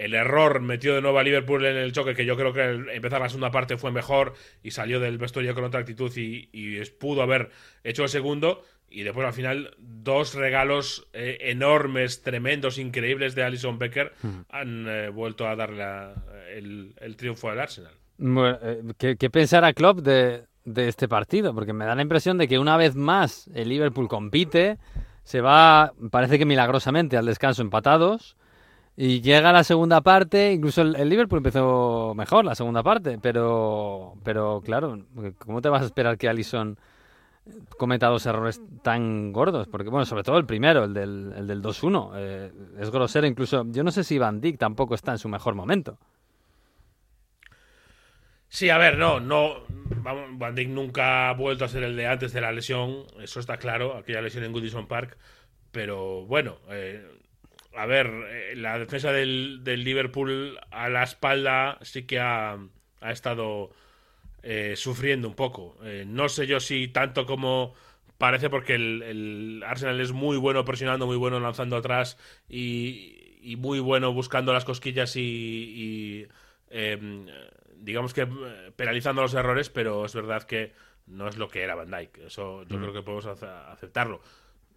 [0.02, 3.22] El error metió de nuevo a Liverpool en el choque, que yo creo que empezar
[3.22, 4.34] la segunda parte fue mejor
[4.64, 7.52] y salió del vestuario con otra actitud y, pudo haber
[7.84, 8.64] hecho el segundo.
[8.90, 14.40] Y después al final dos regalos eh, enormes, tremendos, increíbles de Alison Becker hmm.
[14.50, 15.84] han eh, vuelto a darle
[16.56, 17.94] el, triunfo al Arsenal.
[18.20, 22.48] Eh, ¿qué, ¿Qué pensará Klopp de, de este partido, porque me da la impresión de
[22.48, 24.80] que una vez más el Liverpool compite,
[25.24, 28.36] se va, parece que milagrosamente, al descanso empatados.
[28.97, 34.62] Y llega la segunda parte, incluso el, Liverpool empezó mejor la segunda parte, pero, pero
[34.63, 35.06] claro,
[35.38, 36.77] ¿cómo te vas a esperar que Allison
[37.77, 39.67] cometa dos errores tan gordos?
[39.67, 43.25] Porque, bueno, sobre todo el primero, el del, el del 2-1, eh, es grosero.
[43.25, 45.97] Incluso, yo no sé si Van Dijk tampoco está en su mejor momento.
[48.49, 49.63] Sí, a ver, no, no.
[50.04, 53.58] Van Dijk nunca ha vuelto a ser el de antes de la lesión, eso está
[53.58, 55.17] claro, aquella lesión en Goodison Park.
[55.71, 57.21] Pero bueno, eh,
[57.76, 62.58] a ver, eh, la defensa del, del Liverpool a la espalda sí que ha,
[63.00, 63.72] ha estado
[64.44, 65.78] eh, sufriendo un poco.
[65.84, 67.74] Eh, no sé yo si tanto como
[68.18, 72.18] parece, porque el, el Arsenal es muy bueno presionando, muy bueno lanzando atrás
[72.50, 76.28] y, y muy bueno buscando las cosquillas y, y,
[76.70, 77.26] em,
[77.76, 80.74] digamos que eh, penalizando los errores, pero es verdad que
[81.08, 82.18] no es lo que era Van Dijk.
[82.28, 82.82] Eso yo Mm.
[82.82, 84.22] creo que podemos ace- aceptarlo.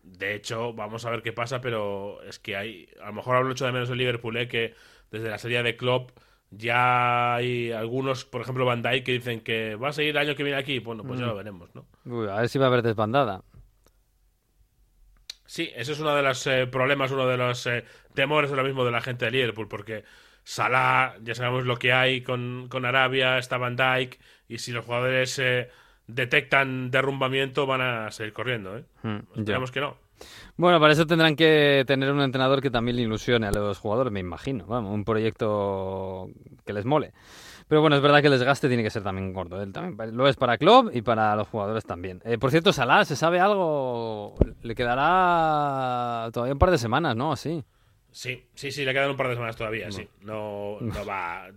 [0.05, 2.89] De hecho, vamos a ver qué pasa, pero es que hay.
[3.03, 4.47] A lo mejor hablo mucho de menos el Liverpool, ¿eh?
[4.49, 4.75] que
[5.11, 6.11] desde la serie de Klopp
[6.51, 10.37] ya hay algunos, por ejemplo, Van Dijk, que dicen que va a seguir el año
[10.37, 10.79] que viene aquí.
[10.79, 11.29] Bueno, pues ya Mm.
[11.31, 11.87] lo veremos, ¿no?
[12.05, 13.43] Uy, a ver si va a haber desbandada.
[15.47, 18.85] Sí, ese es uno de los eh, problemas, uno de los eh, temores ahora mismo
[18.85, 20.05] de la gente de Liverpool, porque
[20.43, 24.85] Salah, ya sabemos lo que hay con, con Arabia, está Van Dijk, y si los
[24.85, 25.71] jugadores eh,
[26.07, 28.85] detectan derrumbamiento van a seguir corriendo, ¿eh?
[29.03, 29.41] Mm, ya.
[29.41, 29.97] Esperemos que no.
[30.57, 34.13] Bueno, para eso tendrán que tener un entrenador que también le ilusione a los jugadores,
[34.13, 34.65] me imagino.
[34.67, 36.29] Vamos, un proyecto
[36.65, 37.13] que les mole.
[37.67, 39.61] Pero bueno, es verdad que el desgaste tiene que ser también gordo.
[39.61, 42.21] Él también lo es para Klopp y para los jugadores también.
[42.25, 44.35] Eh, por cierto, Salah, ¿se sabe algo?
[44.63, 47.33] Le quedará todavía un par de semanas, ¿no?
[47.33, 47.65] Así.
[48.11, 50.07] Sí, sí, sí, le quedan un par de semanas todavía, sí.
[50.21, 51.49] No, no, va,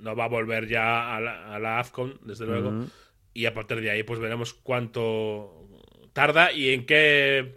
[0.00, 2.68] no va a volver ya a la, a la AFCON, desde luego.
[2.68, 2.86] Ujú.
[3.34, 5.68] Y a partir de ahí, pues veremos cuánto
[6.12, 7.56] tarda y en qué,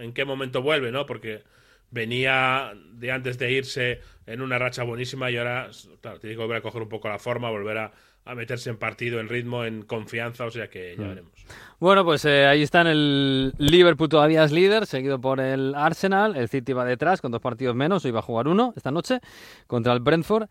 [0.00, 1.04] en qué momento vuelve, ¿no?
[1.06, 1.42] Porque
[1.90, 5.68] venía de antes de irse en una racha buenísima y ahora,
[6.00, 7.92] claro, tiene que volver a coger un poco la forma, volver a,
[8.24, 11.08] a meterse en partido, en ritmo, en confianza, o sea que ya Mm.
[11.08, 11.32] veremos.
[11.78, 16.34] Bueno, pues eh, ahí están el Liverpool todavía es líder, seguido por el Arsenal.
[16.36, 19.20] El City va detrás con dos partidos menos, hoy va a jugar uno esta noche
[19.66, 20.48] contra el Brentford.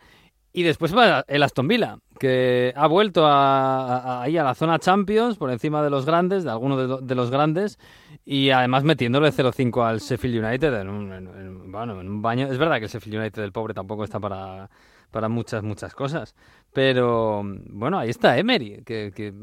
[0.57, 5.37] Y después va el Aston Villa, que ha vuelto a, ahí a la zona Champions,
[5.37, 7.77] por encima de los grandes, de algunos de, lo- de los grandes,
[8.23, 12.47] y además metiéndole 0-5 al Sheffield United en un, en- en- bueno, en un baño.
[12.49, 14.69] Es verdad que el Sheffield United, el pobre, tampoco está para,
[15.11, 16.35] para muchas, muchas cosas.
[16.71, 19.33] Pero bueno, ahí está Emery, que, que,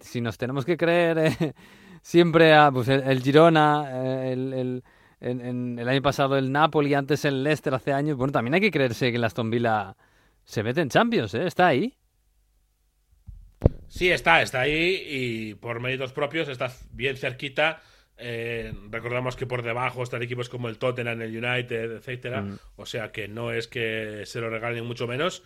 [0.00, 1.54] si nos tenemos que creer eh,
[2.02, 4.82] siempre a pues, el, el Girona, eh, el, el-
[5.20, 9.10] el año pasado el Napoli, antes el Leicester hace años, bueno, también hay que creerse
[9.10, 9.96] que el Aston Villa
[10.46, 11.46] se mete en Champions, ¿eh?
[11.46, 11.92] Está ahí.
[13.88, 17.82] Sí, está, está ahí y por méritos propios está bien cerquita.
[18.16, 22.42] Eh, recordamos que por debajo están equipos como el Tottenham, el United, etcétera.
[22.42, 22.58] Mm.
[22.76, 25.42] O sea que no es que se lo regalen mucho menos.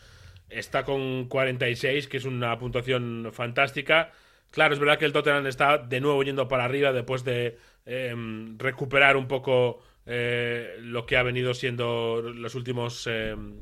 [0.50, 4.12] Está con 46, que es una puntuación fantástica.
[4.50, 8.58] Claro, es verdad que el Tottenham está de nuevo yendo para arriba después de em,
[8.58, 13.60] recuperar un poco eh, lo que ha venido siendo los últimos em,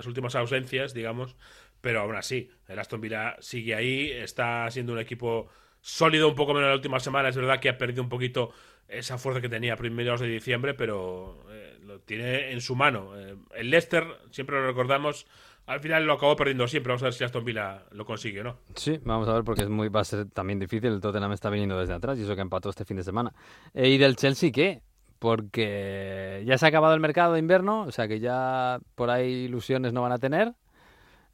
[0.00, 1.36] las últimas ausencias, digamos.
[1.80, 5.48] Pero aún así, el Aston Villa sigue ahí, está siendo un equipo
[5.80, 7.28] sólido un poco menos en la última semana.
[7.28, 8.52] Es verdad que ha perdido un poquito
[8.88, 13.18] esa fuerza que tenía a primeros de diciembre, pero eh, lo tiene en su mano.
[13.18, 15.26] Eh, el Leicester, siempre lo recordamos,
[15.66, 16.90] al final lo acabó perdiendo siempre.
[16.90, 18.58] Vamos a ver si Aston Villa lo consigue o no.
[18.74, 20.92] Sí, vamos a ver porque es muy, va a ser también difícil.
[20.92, 23.32] El Tottenham está viniendo desde atrás y eso que empató este fin de semana.
[23.72, 24.82] Eh, ¿Y del Chelsea qué?
[25.20, 29.44] Porque ya se ha acabado el mercado de invierno, o sea que ya por ahí
[29.44, 30.54] ilusiones no van a tener.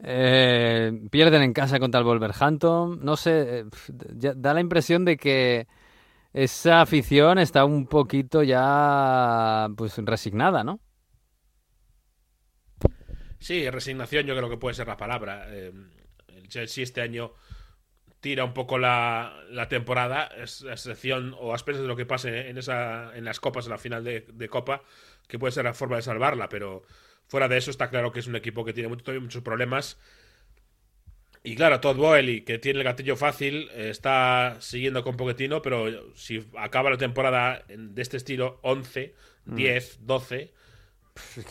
[0.02, 2.98] Eh, pierden en casa contra el Wolverhampton.
[3.02, 3.64] No sé, eh,
[4.36, 5.68] da la impresión de que
[6.32, 10.80] esa afición está un poquito ya pues resignada, ¿no?
[13.38, 15.46] Sí, resignación yo creo que puede ser la palabra.
[15.48, 15.72] Eh,
[16.28, 17.32] el Chelsea este año
[18.26, 22.06] tira un poco la, la temporada, es a excepción o a expensas de lo que
[22.06, 24.82] pase en, esa, en las copas, en la final de, de Copa,
[25.28, 26.82] que puede ser la forma de salvarla, pero
[27.28, 29.96] fuera de eso está claro que es un equipo que tiene mucho- muchos problemas.
[31.44, 36.44] Y claro, Todd Boehly, que tiene el gatillo fácil, está siguiendo con Pochettino, pero si
[36.58, 40.52] acaba la temporada de este estilo 11, 10, 12,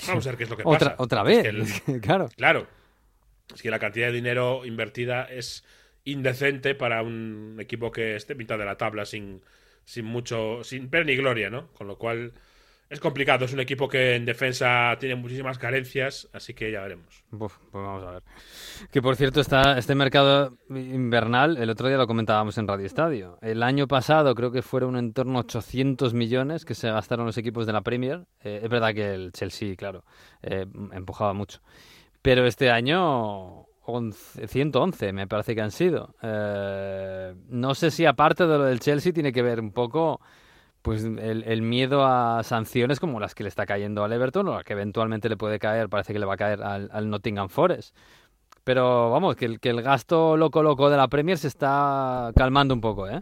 [0.09, 0.75] vamos a ver qué es lo que pasa.
[0.75, 2.27] Otra, otra Es vez, que el- claro.
[2.35, 2.67] Claro.
[3.53, 5.63] Es que la cantidad de dinero invertida es
[6.05, 9.41] indecente para un equipo que esté mitad de la tabla sin,
[9.83, 11.67] sin mucho, sin pena ni gloria, ¿no?
[11.73, 12.33] Con lo cual
[12.89, 13.45] es complicado.
[13.45, 17.23] Es un equipo que en defensa tiene muchísimas carencias, así que ya veremos.
[17.31, 18.23] pues vamos a ver.
[18.91, 23.39] Que por cierto, está este mercado invernal, el otro día lo comentábamos en Radio Estadio.
[23.41, 27.37] El año pasado creo que fueron en torno a 800 millones que se gastaron los
[27.37, 28.25] equipos de la Premier.
[28.43, 30.05] Eh, es verdad que el Chelsea, claro,
[30.43, 31.61] eh, empujaba mucho.
[32.21, 36.15] Pero este año 111 me parece que han sido.
[36.21, 40.19] Eh, no sé si aparte de lo del Chelsea tiene que ver un poco
[40.81, 44.63] pues el, miedo a sanciones como las que le está cayendo al Everton o las
[44.63, 47.95] que eventualmente le puede caer, parece que le va a caer al, Nottingham Forest.
[48.63, 53.09] Pero vamos, que el, gasto loco loco de la Premier se está calmando un poco,
[53.09, 53.21] ¿eh?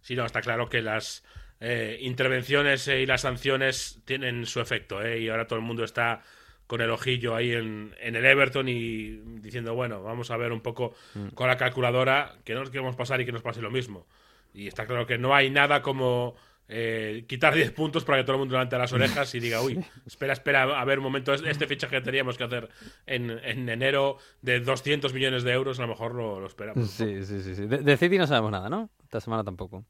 [0.00, 1.22] Sí, no, está claro que las
[1.60, 5.20] eh, intervenciones y las sanciones tienen su efecto, ¿eh?
[5.20, 6.22] Y ahora todo el mundo está
[6.66, 10.60] con el ojillo ahí en, en, el Everton y diciendo, bueno, vamos a ver un
[10.60, 11.28] poco mm.
[11.28, 14.06] con la calculadora que no nos queremos pasar y que nos pase lo mismo.
[14.52, 16.34] Y está claro que no hay nada como
[16.68, 19.78] eh, quitar 10 puntos para que todo el mundo levante las orejas y diga, uy,
[20.06, 22.68] espera, espera, a ver un momento, este fichaje que teníamos que hacer
[23.06, 26.90] en, en enero de 200 millones de euros, a lo mejor lo, esperamos.
[26.90, 27.54] Sí, sí, sí.
[27.54, 27.66] sí.
[27.66, 28.90] De, de City no sabemos nada, ¿no?
[29.04, 29.84] Esta semana tampoco.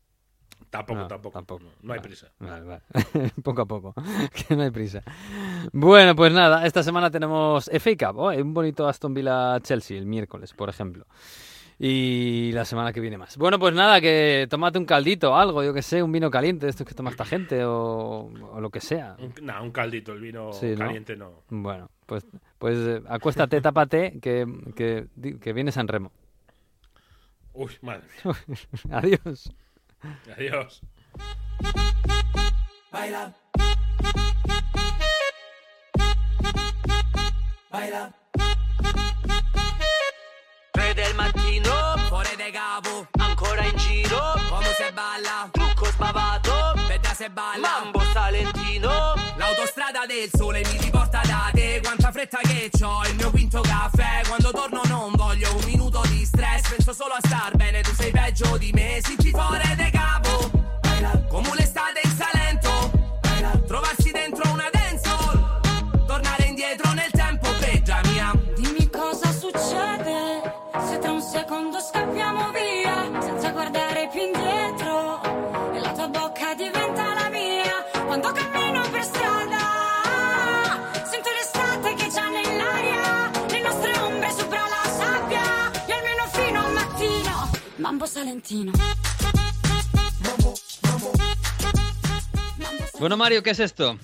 [0.70, 2.30] Tampoco, tampoco, No, hay prisa.
[3.42, 3.94] poco a poco,
[4.48, 5.02] que no hay prisa.
[5.72, 10.06] Bueno, pues nada, esta semana tenemos FA Cup, oh, un bonito Aston Villa Chelsea el
[10.06, 11.06] miércoles, por ejemplo
[11.78, 13.36] y la semana que viene más.
[13.36, 16.84] Bueno, pues nada, que tomate un caldito, algo, yo que sé, un vino caliente, esto
[16.84, 19.16] que toma esta gente o, lo que sea.
[19.42, 21.42] No, un caldito, el vino caliente no.
[21.48, 22.26] Bueno, pues,
[22.58, 25.06] pues eh, acuéstate, tápate, que, que,
[25.38, 26.12] que viene San Remo.
[27.52, 28.34] Uy, madre mía.
[28.90, 29.50] Adiós.
[30.36, 30.80] Adiós.
[32.90, 33.32] Baila.
[37.70, 38.12] Baila.
[40.94, 41.94] del mattino.
[42.08, 44.34] Fuori dai capo Ancora in giro.
[44.48, 45.48] Come se balla.
[45.50, 46.74] Trucco sbavato.
[46.86, 47.80] Vedda se balla.
[47.80, 51.80] Mambo salentino L'autostrada del sole mi riporta da te.
[51.82, 54.22] Quanta fretta che ho Il mio quinto caffè.
[54.26, 56.68] Quando torno non voglio un minuto di stress.
[56.68, 59.00] Penso solo a star bene Tu sei peggio di me.
[59.02, 60.65] Sicci fuori dai capo
[93.06, 93.96] Bueno, Mario, ¿qué es esto?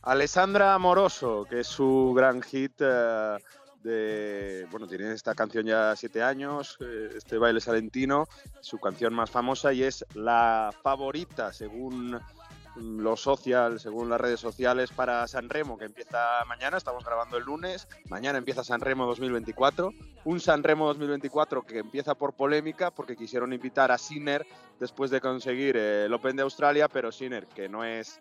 [0.00, 3.36] Alessandra Amoroso, que es su gran hit eh,
[3.82, 4.66] de.
[4.70, 8.26] Bueno, tiene esta canción ya siete años, eh, este baile salentino,
[8.62, 12.18] su canción más famosa y es la favorita, según
[12.76, 17.44] lo social, según las redes sociales, para San Remo, que empieza mañana, estamos grabando el
[17.44, 19.92] lunes, mañana empieza San Remo 2024,
[20.24, 24.46] un San Remo 2024 que empieza por polémica, porque quisieron invitar a Sinner
[24.80, 28.20] después de conseguir el Open de Australia, pero Sinner, que no es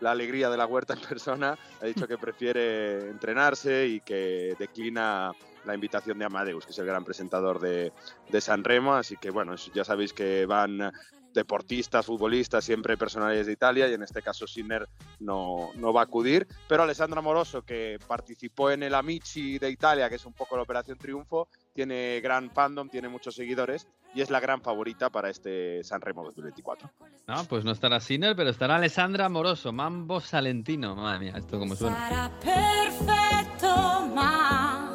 [0.00, 5.32] la alegría de la huerta en persona, ha dicho que prefiere entrenarse y que declina
[5.64, 7.92] la invitación de Amadeus, que es el gran presentador de,
[8.28, 10.92] de San Remo, así que bueno, ya sabéis que van
[11.32, 14.88] deportistas, futbolistas, siempre personales de Italia y en este caso Sinner
[15.20, 16.46] no, no va a acudir.
[16.68, 20.62] Pero Alessandra Moroso, que participó en el Amici de Italia, que es un poco la
[20.62, 25.82] Operación Triunfo, tiene gran fandom, tiene muchos seguidores y es la gran favorita para este
[25.84, 26.90] San Remo 2024.
[27.26, 30.94] No, pues no estará Sinner, pero estará Alessandra Moroso, Mambo Salentino.
[30.94, 32.30] Madre mía, esto como suena.
[32.40, 34.92] perfetto, ma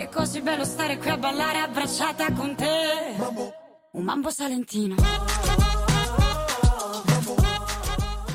[0.00, 3.16] è così bello stare qui a ballare abbracciata con te.
[3.92, 4.94] Un mambo salentino.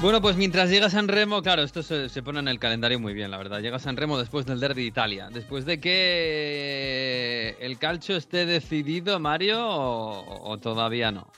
[0.05, 3.31] Bueno, pues mientras llega San Remo, claro, esto se, pone en el calendario muy bien,
[3.31, 3.59] la verdad.
[3.59, 5.29] Llega San Remo después del Derby de Italia.
[5.33, 11.31] Después de que el calcio esté decidido, Mario, o, todavía no.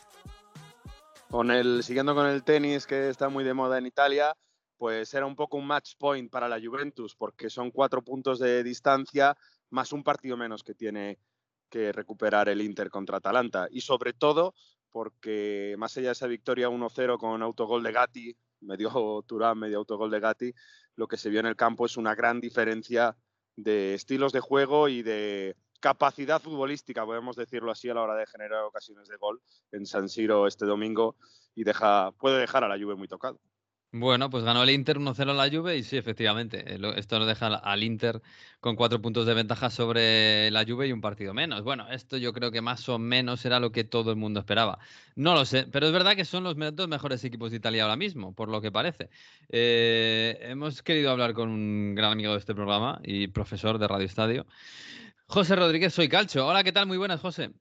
[1.30, 4.36] Con el, siguiendo con el tenis, que está muy de moda en Italia,
[4.75, 8.63] pues era un poco un match point para la Juventus, porque son cuatro puntos de
[8.63, 9.38] distancia
[9.69, 11.19] más un partido menos que tiene
[11.69, 13.69] que recuperar el Inter contra Atalanta.
[13.71, 14.53] Y sobre todo
[14.97, 18.89] porque más allá de esa victoria 1-0 con autogol de Gatti, medio
[19.27, 20.53] Turán, medio autogol de Gatti,
[20.95, 23.15] lo que se vio en el campo es una gran diferencia
[23.55, 28.25] de estilos de juego y de capacidad futbolística, podemos decirlo así, a la hora de
[28.25, 29.39] generar ocasiones de gol
[29.71, 31.15] en San Siro este domingo
[31.53, 33.39] y deja, puede dejar a la Juve muy tocado.
[33.93, 37.28] Bueno, pues ganó el Inter 1-0 a la Juve y sí, efectivamente, eh, esto nos
[37.28, 38.21] deja al- Inter
[38.60, 41.63] con cuatro puntos de ventaja sobre la Juve y un partido menos.
[41.63, 44.78] Bueno, esto yo creo que más o menos era lo que todo el mundo esperaba.
[45.15, 47.95] No lo sé, pero es verdad que son los dos mejores equipos de Italia ahora
[47.95, 49.10] mismo, por lo que parece.
[49.50, 54.06] Eh, hemos querido hablar con un gran amigo de este programa y profesor de Radio
[54.06, 54.45] Estadio,
[55.28, 56.47] José Rodríguez, soy Calcho.
[56.47, 56.88] Hola, ¿qué tal?
[56.88, 57.52] Muy buenas, José.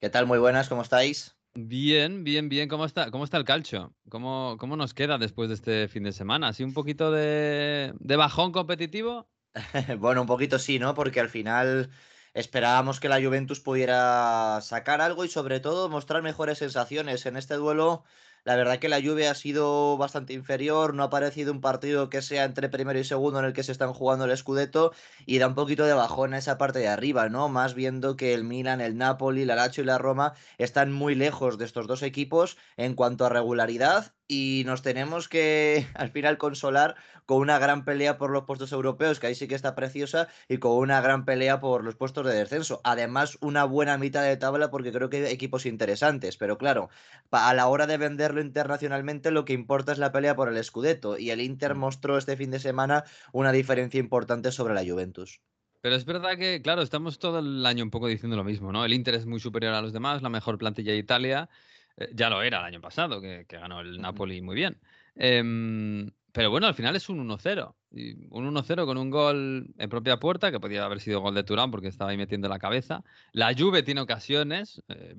[0.00, 0.26] ¿Qué tal?
[0.26, 1.34] Muy buenas, ¿cómo estáis?
[1.54, 2.68] Bien, bien, bien.
[2.68, 3.94] ¿Cómo está, cómo está el calcio?
[4.08, 6.48] ¿Cómo, cómo nos queda después de este fin de semana?
[6.48, 9.28] ¿Así un poquito de, de bajón competitivo?
[9.98, 10.94] Bueno, un poquito sí, ¿no?
[10.94, 11.90] Porque al final
[12.34, 17.26] esperábamos que la Juventus pudiera sacar algo y sobre todo mostrar mejores sensaciones.
[17.26, 18.04] En este duelo,
[18.44, 22.22] la verdad que la Juve ha sido bastante inferior, no ha parecido un partido que
[22.22, 24.92] sea entre primero y segundo en el que se están jugando el Scudetto
[25.26, 27.48] y da un poquito de bajón a esa parte de arriba, ¿no?
[27.48, 31.58] Más viendo que el Milan, el Napoli, la Lazio y la Roma están muy lejos
[31.58, 36.96] de estos dos equipos en cuanto a regularidad y nos tenemos que al final consolar
[37.26, 40.58] con una gran pelea por los puestos europeos, que ahí sí que está preciosa, y
[40.58, 42.80] con una gran pelea por los puestos de descenso.
[42.84, 46.90] Además, una buena mitad de tabla porque creo que hay equipos interesantes, pero claro,
[47.30, 51.18] a la hora de venderlo internacionalmente lo que importa es la pelea por el Scudetto,
[51.18, 55.40] y el Inter mostró este fin de semana una diferencia importante sobre la Juventus.
[55.82, 58.84] Pero es verdad que, claro, estamos todo el año un poco diciendo lo mismo, ¿no?
[58.84, 61.48] El Inter es muy superior a los demás, la mejor plantilla de Italia.
[61.96, 64.78] Eh, ya lo era el año pasado, que, que ganó el Napoli muy bien.
[65.14, 67.74] Em, pero bueno, al final es un 1-0.
[67.90, 71.44] y Un 1-0 con un gol en propia puerta, que podía haber sido gol de
[71.44, 73.04] Turán porque estaba ahí metiendo la cabeza.
[73.32, 74.82] La Juve tiene ocasiones.
[74.88, 75.14] eh,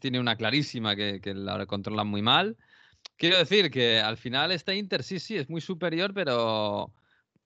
[0.00, 2.56] tiene una clarísima que, que la controlan muy mal.
[3.16, 6.92] Quiero decir que al final este Inter sí, sí, es muy superior, pero,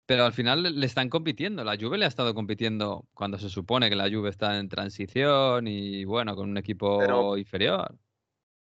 [0.07, 1.65] pero al final le- le están compitiendo.
[1.65, 5.67] La Juve le ha estado compitiendo cuando se supone que la Juve está en transición
[5.67, 7.97] y bueno, con un equipo Pero- inferior.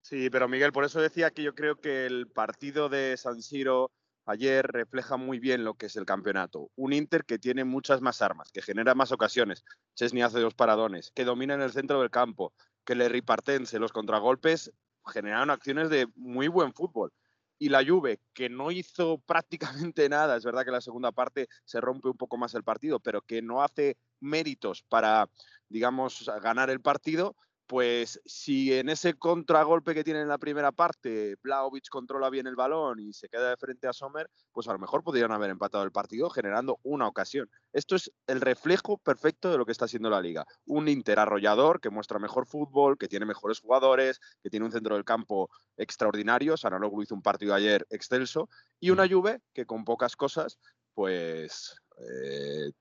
[0.10, 3.92] Sí, pero Miguel, por eso decía que yo creo que el partido de San Siro
[4.26, 6.72] ayer refleja muy bien lo que es el campeonato.
[6.76, 9.64] Un Inter que tiene muchas más armas, que genera más ocasiones.
[9.94, 12.54] Chesney hace dos paradones, que domina en el centro del campo,
[12.86, 14.72] que le ripartense los contragolpes
[15.06, 17.14] generaron acciones de muy buen fútbol.
[17.60, 21.80] Y la Juve, que no hizo prácticamente nada, es verdad que la segunda parte se
[21.80, 25.30] rompe un poco más el partido, pero que no hace méritos para,
[25.68, 27.36] digamos, ganar el partido,
[27.70, 32.56] pues si en ese contragolpe que tiene en la primera parte Vlaovic controla bien el
[32.56, 35.84] balón y se queda de frente a Sommer, pues a lo mejor podrían haber empatado
[35.84, 37.48] el partido generando una ocasión.
[37.72, 40.48] Esto es el reflejo perfecto de lo que está haciendo la liga.
[40.66, 44.96] Un Inter arrollador que muestra mejor fútbol, que tiene mejores jugadores, que tiene un centro
[44.96, 46.58] del campo extraordinario.
[46.58, 48.50] Sananoglu hizo un partido ayer excelso.
[48.80, 50.58] Y una Juve que con pocas cosas,
[50.96, 52.72] pues eh,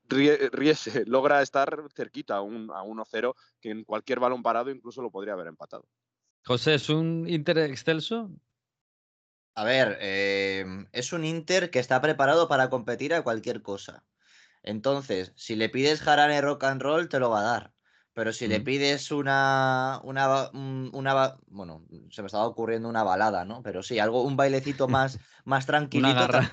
[0.52, 5.10] ríese, logra estar cerquita a un a 1-0 que en cualquier balón parado incluso lo
[5.10, 5.86] podría haber empatado.
[6.44, 8.30] José, ¿es un Inter excelso?
[9.54, 14.04] A ver, eh, es un Inter que está preparado para competir a cualquier cosa.
[14.62, 17.72] Entonces, si le pides jarane rock and roll, te lo va a dar.
[18.12, 23.62] Pero si le pides una, una, una, bueno, se me estaba ocurriendo una balada, ¿no?
[23.62, 26.14] Pero sí, algo, un bailecito más, más tranquilito.
[26.18, 26.50] garra.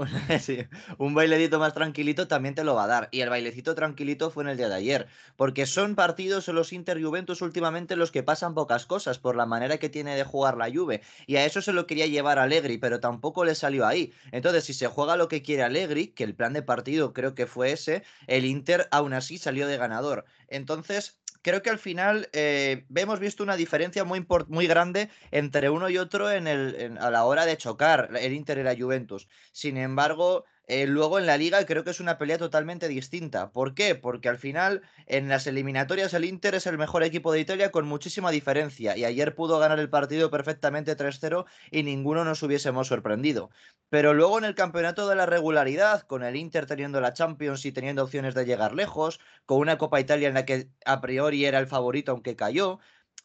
[0.98, 3.08] Un bailecito más tranquilito también te lo va a dar.
[3.12, 5.08] Y el bailecito tranquilito fue en el día de ayer.
[5.36, 9.36] Porque son partidos en los Inter Juventus últimamente en los que pasan pocas cosas por
[9.36, 11.02] la manera que tiene de jugar la Juve.
[11.26, 14.12] Y a eso se lo quería llevar Allegri, pero tampoco le salió ahí.
[14.32, 17.46] Entonces, si se juega lo que quiere Allegri, que el plan de partido creo que
[17.46, 20.24] fue ese, el Inter aún así salió de ganador.
[20.48, 25.88] Entonces, creo que al final eh, hemos visto una diferencia muy, muy grande entre uno
[25.88, 29.28] y otro en el, a la hora de chocar el Inter y la Juventus.
[29.52, 33.50] Sin embargo, eh, luego en la liga creo que es una pelea totalmente distinta.
[33.50, 33.96] ¿Por qué?
[33.96, 37.88] Porque al final en las eliminatorias el Inter es el mejor equipo de Italia con
[37.88, 43.50] muchísima diferencia y ayer pudo ganar el partido perfectamente 3-0 y ninguno nos hubiésemos sorprendido.
[43.88, 47.72] Pero luego en el campeonato de la regularidad, con el Inter teniendo la Champions y
[47.72, 51.58] teniendo opciones de llegar lejos, con una Copa Italia en la que a priori era
[51.58, 52.78] el favorito aunque cayó,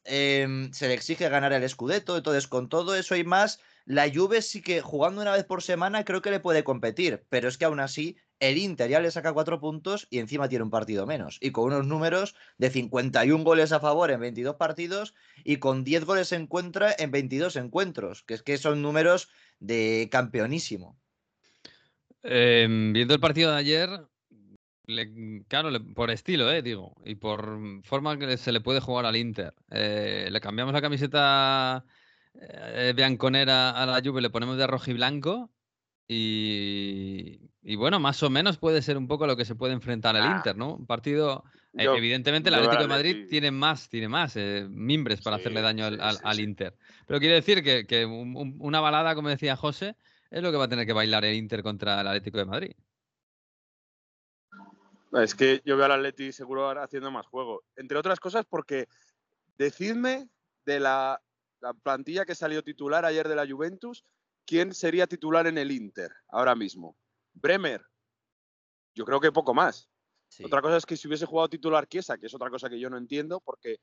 [0.06, 4.41] em, se le exige ganar el Scudetto, entonces con todo eso y más, la Juve
[4.41, 7.65] sí que jugando una vez por semana creo que le puede competir, pero es que
[7.65, 11.38] aún así el Inter ya le saca cuatro puntos y encima tiene un partido menos,
[11.41, 15.13] y con unos números de 51 goles a favor en 22 partidos
[15.44, 20.10] y con 10 goles en contra en 22 encuentros, que es que son números de
[20.12, 20.98] campeonísimo.
[22.24, 23.89] Em, viendo el partido de ayer,
[24.88, 29.06] le- claro, le- por estilo, eh, digo, y por forma que se le puede jugar
[29.06, 29.54] al Inter.
[29.71, 31.86] Eh, le cambiamos la camiseta
[32.34, 35.52] eh, bianconera a la Juve, le ponemos de rojo y blanco.
[36.08, 40.15] Y, y bueno, más o menos puede ser un poco lo que se puede enfrentar
[40.15, 40.33] el Ah.
[40.38, 40.75] Inter, ¿no?
[40.75, 45.21] Un partido, eh, Yo- evidentemente, el Atlético de Madrid tiene más, tiene más eh, mimbres
[45.21, 46.44] para hacerle daño al, sí, al- sí, al sí.
[46.44, 46.75] Inter.
[47.08, 49.96] Pero quiere decir que, que un- un- una balada, como decía José,
[50.29, 52.71] es lo que va a tener que bailar el Inter contra el Atlético de Madrid.
[55.13, 57.63] Es que yo veo al Atleti seguro ahora haciendo más juego.
[57.75, 58.87] Entre otras cosas porque
[59.58, 60.29] decidme
[60.65, 61.21] de la,
[61.62, 64.03] la plantilla que salió titular ayer de la Juventus,
[64.45, 66.97] ¿quién sería titular en el Inter ahora mismo?
[67.33, 67.85] Bremer.
[68.93, 69.89] Yo creo que poco más.
[70.27, 70.43] Sí.
[70.43, 72.89] Otra cosa es que si hubiese jugado titular Chiesa, que es otra cosa que yo
[72.89, 73.79] no entiendo, porque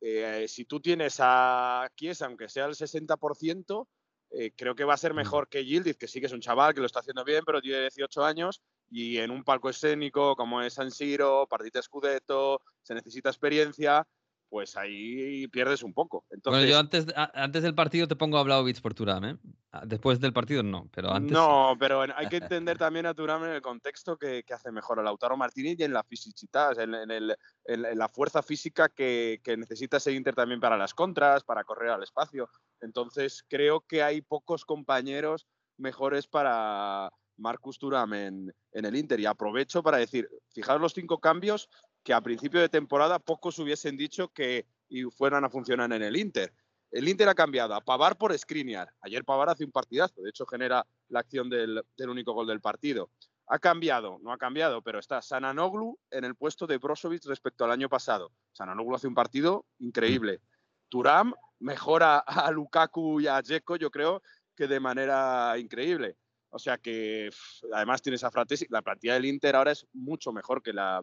[0.00, 3.88] eh, si tú tienes a Chiesa, aunque sea el 60%,
[4.30, 6.74] eh, creo que va a ser mejor que Yildiz, que sí que es un chaval
[6.74, 8.60] que lo está haciendo bien, pero tiene 18 años
[8.90, 14.06] y en un palco escénico como es San Siro, partita Scudetto, se necesita experiencia,
[14.50, 16.24] pues ahí pierdes un poco.
[16.30, 19.36] Entonces, bueno, yo antes, antes del partido te pongo a Vlaovic por Turam, ¿eh?
[19.72, 21.32] Ah, Después del partido no, pero antes.
[21.32, 24.98] No, pero hay que entender también a Turán en el contexto que, que hace mejor
[24.98, 28.88] a Lautaro Martínez y en la fisicidad, en, en el- en- en la fuerza física
[28.88, 32.48] que, que necesita ese Inter también para las contras, para correr al espacio.
[32.80, 39.20] Entonces creo que hay pocos compañeros mejores para Marcus Thuram en, en el Inter.
[39.20, 41.68] Y aprovecho para decir, fijaros los cinco cambios
[42.02, 46.16] que a principio de temporada pocos hubiesen dicho que y fueran a funcionar en el
[46.16, 46.52] Inter.
[46.90, 48.90] El Inter ha cambiado a Pavar por Skriniar.
[49.02, 52.60] Ayer Pavar hace un partidazo, de hecho genera la acción del, del único gol del
[52.60, 53.10] partido.
[53.46, 57.70] Ha cambiado, no ha cambiado, pero está Sananoglu en el puesto de Brozovic respecto al
[57.70, 58.32] año pasado.
[58.52, 60.40] Sananoglu hace un partido increíble.
[60.88, 64.22] Turam mejora a Lukaku y a Dzeko, yo creo
[64.54, 66.16] que de manera increíble.
[66.50, 67.30] O sea que
[67.72, 68.66] además tienes a Fratesi.
[68.70, 71.02] La plantilla del Inter ahora es mucho mejor que la,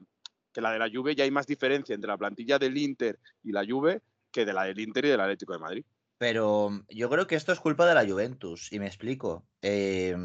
[0.52, 1.16] que la de la Juve.
[1.16, 4.02] Ya hay más diferencia entre la plantilla del Inter y la Juve
[4.32, 5.86] que de la del Inter y del Atlético de Madrid.
[6.18, 9.48] Pero mm, yo creo que esto es culpa de la Juventus, y me explico.
[9.62, 10.16] Eh,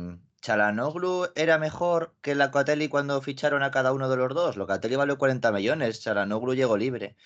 [0.40, 4.56] Chalanoglu era mejor que Locatelli cuando ficharon a cada uno de los dos.
[4.56, 7.16] Locatelli valió 40 millones, Chalanoglu llegó libre.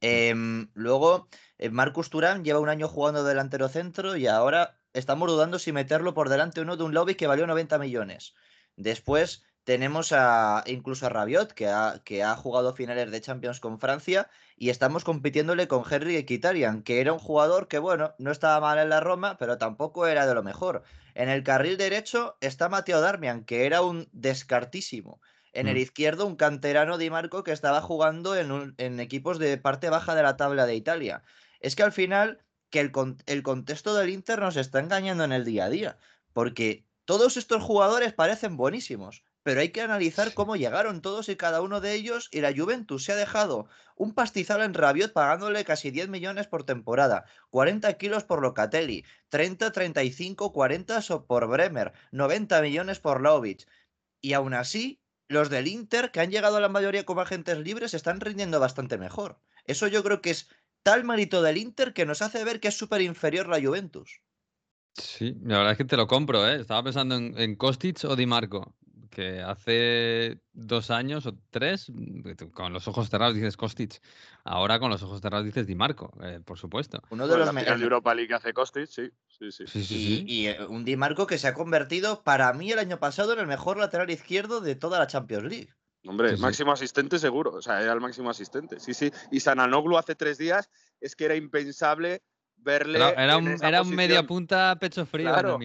[0.00, 1.28] Em, luego,
[1.58, 6.14] eh, Marcus Thuram lleva un año jugando delantero centro y ahora estamos dudando si meterlo
[6.14, 8.34] por delante o no de un lobby que valió 90 millones.
[8.76, 13.78] Después tenemos a incluso a Rabiot, que ha, que ha jugado finales de Champions con
[13.78, 18.60] Francia, y estamos compitiéndole con Henry Mkhitaryan, que era un jugador que, bueno, no estaba
[18.60, 20.82] mal en la Roma, pero tampoco era de lo mejor.
[21.14, 25.20] En el carril derecho está Mateo Darmian, que era un descartísimo.
[25.52, 25.78] En el Mm.
[25.78, 30.14] izquierdo, un canterano Di Marco que estaba jugando en, un- en equipos de parte baja
[30.14, 31.22] de la tabla de Italia.
[31.60, 35.32] Es que al final, que el, con- el contexto del Inter nos está engañando en
[35.32, 35.98] el día a día,
[36.32, 41.62] porque todos estos jugadores parecen buenísimos, pero hay que analizar cómo llegaron todos y cada
[41.62, 45.90] uno de ellos y la Juventus se ha dejado un pastizal en Rabiot pagándole casi
[45.90, 52.60] 10 millones por temporada, 40 kilos por Locatelli, 30, 35, 40 so- por Bremer, 90
[52.62, 53.66] millones por Lovic.
[54.20, 54.99] Y aún así,
[55.30, 58.98] los del Inter, que han llegado a la mayoría como agentes libres, están rindiendo bastante
[58.98, 59.40] mejor.
[59.64, 60.48] Eso yo creo que es
[60.82, 64.20] tal mérito del Inter que nos hace ver que es súper inferior la Juventus.
[64.94, 66.60] Sí, la verdad es que te lo compro, ¿eh?
[66.60, 68.74] Estaba pensando en, en Kostic o Di Marco,
[69.10, 74.00] que hace dos años o tres, mm, con los ojos cerrados dices Kostic,
[74.44, 77.02] ahora con los ojos cerrados dices Di Marco, eh, por supuesto.
[77.10, 79.66] Uno de Bueno, los de Europa League hace Kostic, sí, sí, sí.
[79.66, 80.24] Sí, sí, y, sí.
[80.26, 83.40] y, eh, un Di Marco que se ha convertido para mí el año pasado en
[83.40, 85.74] el mejor lateral izquierdo de toda la Champions League.
[86.06, 86.42] Hombre, Sí, sí.
[86.42, 89.12] máximo asistente seguro, o sea, era el máximo asistente, sí, sí.
[89.30, 92.22] Y Sananoglu hace tres días es que era impensable
[92.56, 95.58] verle Era, era en un, esa era un media punta pecho frío el Claro.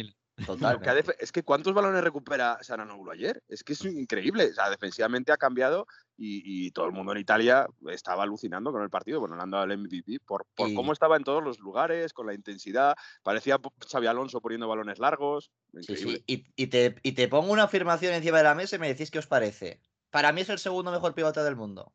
[0.45, 0.81] Total.
[0.81, 3.41] Que es que ¿cuántos balones recupera Sananoglu ayer?
[3.47, 4.49] Es que es increíble.
[4.49, 8.81] O sea, defensivamente ha cambiado y, y todo el mundo en Italia estaba alucinando con
[8.83, 9.21] el partido.
[9.21, 12.11] Bueno, le han dado el MVP por, por Y- cómo estaba en todos los lugares,
[12.11, 12.95] con la intensidad.
[13.23, 13.59] Parecía
[13.89, 15.51] Xavi Alonso poniendo balones largos.
[15.73, 16.17] Sí, Increíble.
[16.17, 16.23] sí.
[16.27, 19.11] Y, y te, y te pongo una afirmación encima de la mesa y me decís
[19.11, 19.79] qué os parece.
[20.09, 21.93] Para mí es el segundo mejor pivote del mundo.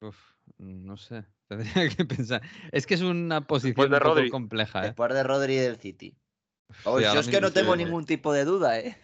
[0.00, 0.16] Uf,
[0.58, 2.42] no sé, tendría que pensar.
[2.70, 4.86] Es que es una posición de un poco compleja, ¿eh?
[4.86, 6.16] Después de Rodri del City.
[6.84, 8.96] Oh, sí, yo es que no sí, tengo eh, ningún tipo de duda, ¿eh?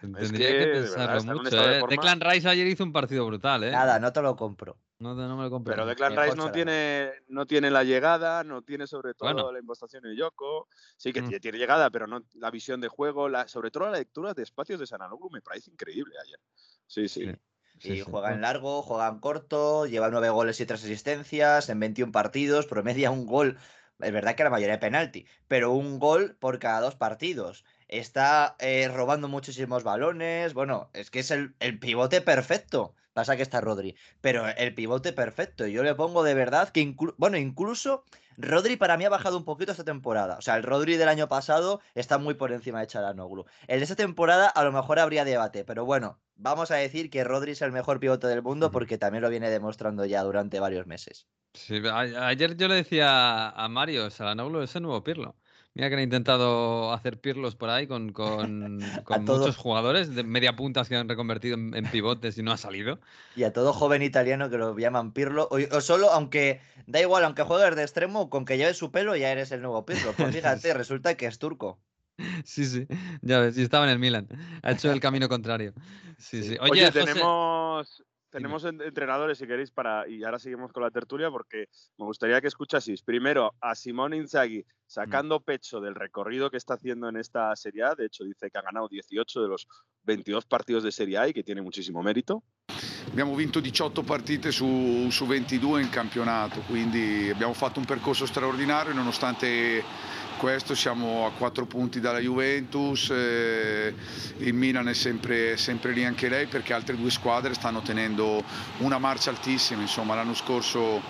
[0.00, 1.84] Tendría que, que de verdad, pensarlo mucho, de ¿eh?
[1.88, 3.70] Declan Rice ayer hizo un partido brutal, ¿eh?
[3.72, 4.78] Nada, no te lo compro.
[4.98, 5.74] No, no me lo compro.
[5.74, 9.52] Pero Declan Mejor Rice no tiene, no tiene la llegada, no tiene sobre todo Bueno.
[9.52, 10.68] la impostación en Yoko.
[10.96, 11.28] Sí que Mm.
[11.28, 14.42] tiene, tiene llegada, pero no la visión de juego, la, sobre todo la lectura de
[14.42, 16.38] espacios de Sananoglu me parece increíble ayer.
[16.86, 17.24] Sí, sí.
[17.24, 17.34] Sí.
[17.82, 18.10] Y Sí, sí.
[18.10, 22.66] juega en largo, juega en corto, lleva nueve goles y tres asistencias en 21 partidos,
[22.66, 23.58] promedia un gol.
[24.02, 27.64] Es verdad que la mayoría de penalti, pero un gol por cada dos partidos.
[27.88, 30.54] Está eh, robando muchísimos balones.
[30.54, 32.94] Bueno, es que es el, el pivote perfecto.
[33.20, 35.66] Pasa que está Rodri, pero el pivote perfecto.
[35.66, 38.02] Yo le pongo de verdad que, inclu- bueno, incluso
[38.38, 40.38] Rodri para mí ha bajado un poquito esta temporada.
[40.38, 43.44] O sea, el Rodri del año pasado está muy por encima de Chalanoglu.
[43.68, 47.24] El de esta temporada a lo mejor habría debate, pero bueno, vamos a decir que
[47.24, 50.86] Rodri es el mejor pivote del mundo porque también lo viene demostrando ya durante varios
[50.86, 51.26] meses.
[51.52, 55.36] Sí, ayer yo le decía a Mario, Salanoglu es el nuevo Pirlo.
[55.74, 59.38] Mira que han intentado hacer pirlos por ahí con, con, con todo.
[59.38, 62.98] muchos jugadores de media puntas que han reconvertido en, en pivotes y no ha salido.
[63.36, 67.24] Y a todo joven italiano que lo llaman Pirlo, o, o solo, aunque da igual,
[67.24, 70.12] aunque juegues de extremo, con que lleves su pelo ya eres el nuevo Pirlo.
[70.16, 71.78] Pues fíjate, resulta que es turco.
[72.44, 72.86] Sí, sí,
[73.22, 74.26] ya ves, y estaba en el Milan.
[74.62, 75.72] Ha hecho el camino contrario.
[76.18, 76.56] Sí, sí.
[76.60, 80.90] Oye, Oye, José- tenemos, tenemos en- entrenadores, si queréis, para y ahora seguimos con la
[80.90, 86.56] tertulia, porque me gustaría que escuchaseis primero a Simón Inzaghi sacando pecho del recorrido que
[86.56, 87.94] está haciendo en esta Serie A.
[87.94, 89.68] De hecho, dice que ha ganado 18 de los
[90.02, 92.42] 22 partidos de Serie A y que tiene muchísimo mérito.
[93.08, 98.92] Abbiamo vinto 18 partite su, su 22 in campionato, quindi abbiamo fatto un percorso straordinario
[98.92, 99.82] nonostante
[100.36, 103.94] questo siamo a 4 punti dalla Juventus, eh,
[104.38, 108.42] il Milan è sempre, sempre lì anche lei perché altre due squadre stanno tenendo
[108.78, 111.02] una marcia altissima, insomma l'anno scorso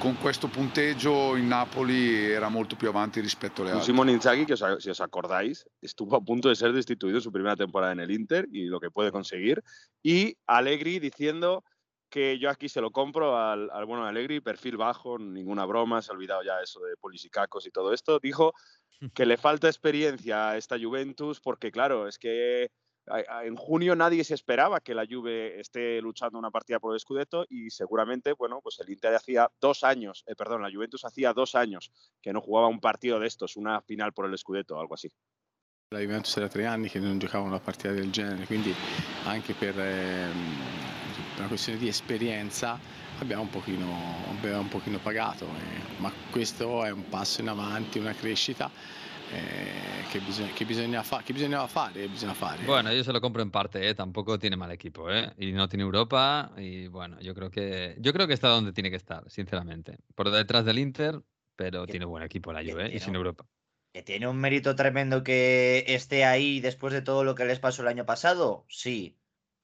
[0.00, 3.84] con questo punteggio il Napoli era molto più avanti rispetto alle altre.
[3.84, 7.30] Simón Inzaghi, que os si os acordáis, estuvo a punto de ser destituido en su
[7.30, 9.62] primera temporada en el Inter y lo que puede conseguir.
[10.02, 11.64] Y Allegri diciendo
[12.08, 16.00] que yo aquí se lo compro al, al bueno de Allegri, perfil bajo, ninguna broma,
[16.00, 18.18] se ha olvidado ya eso de polisicacos y todo esto.
[18.18, 18.54] Dijo
[19.14, 22.70] que le falta experiencia a esta Juventus porque, claro, es que
[23.06, 27.44] en junio nadie se esperaba que la Juve esté luchando una partida por el Scudetto
[27.48, 31.54] y seguramente, bueno, pues el Inter hacía dos años, eh, perdón, la Juventus hacía dos
[31.54, 31.90] años
[32.20, 35.10] que no jugaba un partido de estos, una final por el Scudetto o algo así.
[35.92, 38.72] La Juventus era tre anni che non giocava una partita del genere, quindi
[39.24, 40.56] anche per ehm,
[41.38, 42.78] una questione di esperienza
[43.18, 43.88] abbiamo un pochino,
[44.30, 48.70] abbiamo un pochino pagato, eh, ma questo un passo in avanti, una crescita
[49.32, 52.64] eh, che, bisogna, che, bisogna fa- che bisognava fare, bisogna fare.
[52.64, 53.94] Bueno, yo se lo compro en parte, ¿eh?
[53.94, 55.32] tampoco tiene mal equipo, ¿eh?
[55.38, 58.90] y no tiene Europa, y bueno, yo creo que yo creo que está donde tiene
[58.90, 61.20] que estar, sinceramente, por detrás del Inter,
[61.56, 62.96] pero tiene buen equipo la Juve ¿eh?
[62.96, 63.44] y sin Europa.
[63.92, 67.82] ¿Que tiene un mérito tremendo que esté ahí después de todo lo que les pasó
[67.82, 68.64] el año pasado?
[68.68, 69.16] Sí.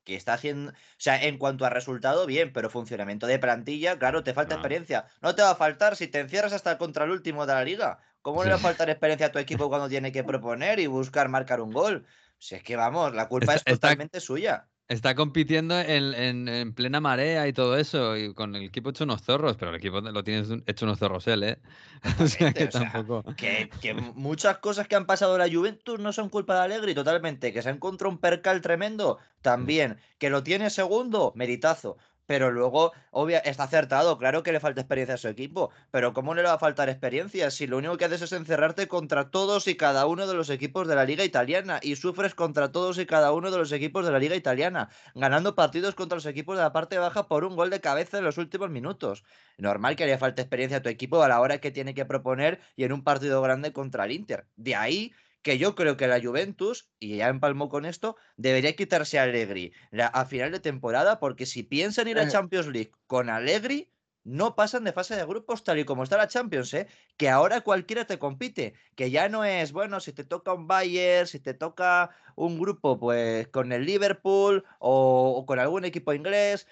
[0.03, 0.71] Que está haciendo.
[0.73, 4.59] O sea, en cuanto a resultado, bien, pero funcionamiento de plantilla, claro, te falta Ah.
[4.59, 5.07] experiencia.
[5.23, 7.99] No te va a faltar si te encierras hasta contra el último de la liga.
[8.27, 11.29] ¿Cómo le va a faltar experiencia a tu equipo cuando tiene que proponer y buscar
[11.29, 12.07] marcar un gol?
[12.39, 14.67] Si es que vamos, la culpa Está- es está- totalmente suya.
[14.89, 19.05] Está compitiendo en, en- en plena marea y todo eso, y con el equipo hecho
[19.05, 21.59] unos zorros, pero el equipo lo tienes un- hecho unos zorros él, ¿eh?
[22.21, 23.33] O sea que o sea, tampoco.
[23.37, 26.95] Que, que muchas cosas que han pasado en la Juventus no son culpa de Allegri,
[26.95, 27.53] totalmente.
[27.53, 29.99] Que se ha encontrado un percal tremendo, también.
[30.19, 31.97] Que lo tiene segundo, meritazo.
[32.27, 35.71] Pero luego, obvia, está acertado, claro que le falta experiencia a su equipo.
[35.91, 39.31] Pero ¿cómo le va a faltar experiencia si lo único que haces es encerrarte contra
[39.31, 41.79] todos y cada uno de los equipos de la liga italiana?
[41.83, 45.55] Y sufres contra todos y cada uno de los equipos de la liga italiana, ganando
[45.55, 48.39] partidos contra los equipos de la parte baja por un gol de cabeza en los
[48.39, 49.25] últimos minutos.
[49.59, 52.61] Normal que le falte experiencia a tu equipo a la hora que tiene que proponer
[52.75, 54.47] y en un partido grande contra el Inter.
[54.57, 55.13] De ahí
[55.47, 59.73] que yo creo que la Juventus, y ya empalmó con esto, debería quitarse a Allegri
[59.93, 62.29] la- a final de temporada, porque si piensan ir a Eh.
[62.29, 63.89] Champions League con Allegri,
[64.25, 66.89] no pasan de fase de grupos tal y como está la Champions, ¿eh?
[67.17, 71.29] Que ahora cualquiera te compite, que ya no es, bueno, si te toca un Bayern,
[71.29, 76.67] si te toca un grupo, pues con el Liverpool o, o con algún equipo inglés,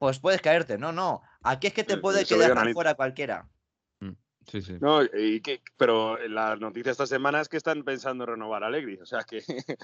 [0.00, 0.76] pues puedes caerte.
[0.76, 1.22] No, no.
[1.44, 3.46] Aquí es que te Eh, puede quedar fuera cualquiera.
[4.50, 4.76] Sí, sí.
[4.80, 8.68] No, y que, pero la noticia esta semana es que están pensando en renovar a
[8.68, 8.96] Allegri.
[9.00, 9.42] O sea que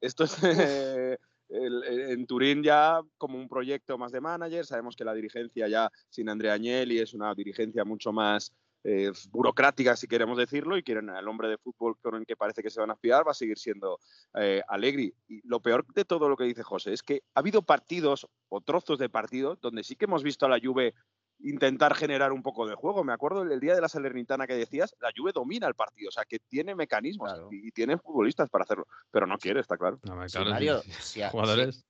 [0.00, 4.66] esto es eh, el- el- en Turín ya como un proyecto más de manager.
[4.66, 8.52] Sabemos que la dirigencia ya sin Andrea Agnelli es una dirigencia mucho más
[8.84, 12.62] eh, burocrática, si queremos decirlo, y quieren al hombre de fútbol con el que parece
[12.64, 14.00] que se van a aspirar, va a seguir siendo
[14.34, 15.14] eh, Allegri.
[15.28, 18.60] Y lo peor de todo lo que dice José es que ha habido partidos o
[18.60, 20.94] trozos de partidos donde sí que hemos visto a la Juve
[21.42, 23.04] intentar generar un poco de juego.
[23.04, 26.08] Me acuerdo el, el día de la Salernitana que decías, la Juve domina el partido,
[26.08, 29.76] o sea, que tiene mecanismos y, y tiene futbolistas para hacerlo, pero no quiere, está
[29.76, 29.98] claro.
[30.02, 31.84] No, Sí, Mario, si, a- si- Jugadores.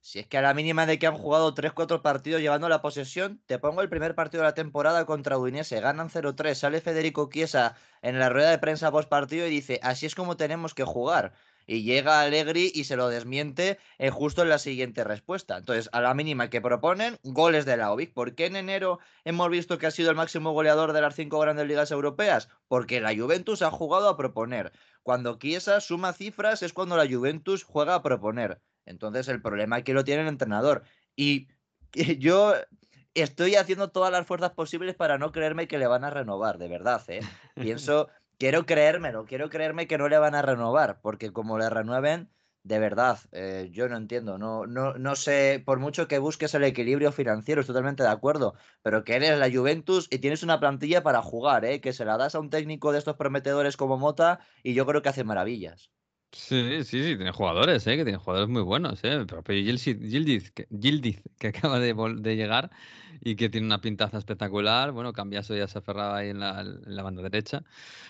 [0.00, 3.40] si es que a la mínima de que han jugado 3-4 partidos llevando la posesión,
[3.46, 7.74] te pongo el primer partido de la temporada contra Udinese, ganan 0-3, sale Federico Chiesa
[8.02, 11.32] en la rueda de prensa post partido y dice, así es como tenemos que jugar.
[11.66, 15.56] Y llega Allegri y se lo desmiente eh, justo en la siguiente respuesta.
[15.56, 18.14] Entonces, a la mínima que proponen, goles de la OVIC.
[18.14, 21.40] ¿Por qué en enero hemos visto que ha sido el máximo goleador de las cinco
[21.40, 22.48] grandes ligas europeas?
[22.68, 24.72] Porque la Juventus ha jugado a proponer.
[25.02, 28.60] Cuando Chiesa suma cifras es cuando la Juventus juega a proponer.
[28.84, 30.84] Entonces el problema aquí lo tiene el entrenador.
[31.16, 31.48] Y
[32.18, 32.54] yo
[33.14, 36.68] estoy haciendo todas las fuerzas posibles para no creerme que le van a renovar, de
[36.68, 37.20] verdad, ¿eh?
[37.54, 38.08] Pienso,
[38.38, 42.30] quiero creérmelo, quiero creerme que no le van a renovar, porque como le renueven,
[42.62, 44.38] de verdad, eh, yo no entiendo.
[44.38, 48.54] No, no, no sé, por mucho que busques el equilibrio financiero, estoy totalmente de acuerdo.
[48.82, 51.80] Pero que eres la Juventus y tienes una plantilla para jugar, ¿eh?
[51.80, 55.02] que se la das a un técnico de estos prometedores como Mota y yo creo
[55.02, 55.90] que hace maravillas.
[56.38, 57.96] Sí, sí, sí, tiene jugadores, ¿eh?
[57.96, 59.02] que tiene jugadores muy buenos.
[59.02, 59.14] ¿eh?
[59.14, 62.70] El propio Gildiz, que, acaba de, llegar
[63.20, 64.92] y que tiene una pintaza espectacular.
[64.92, 67.64] Bueno, Cambiaso ya se aferraba ahí en la, banda derecha.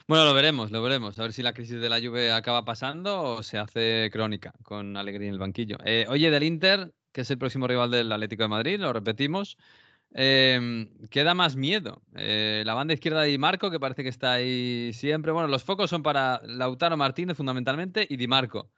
[0.09, 1.19] Bueno, lo veremos, lo veremos.
[1.19, 4.97] A ver si la crisis de la Juve acaba pasando o se hace crónica con
[4.97, 5.79] Alegría en el banquillo.
[5.85, 9.57] Eh, oye, del Inter, que es el próximo rival del Atlético de Madrid, lo repetimos.
[10.19, 12.01] Eh, ¿Qué da más miedo?
[12.15, 15.31] Eh, la banda izquierda de Di Marco, que parece que está ahí siempre.
[15.31, 18.71] Bueno, los focos son para Lautaro Martínez fundamentalmente y Di Marco.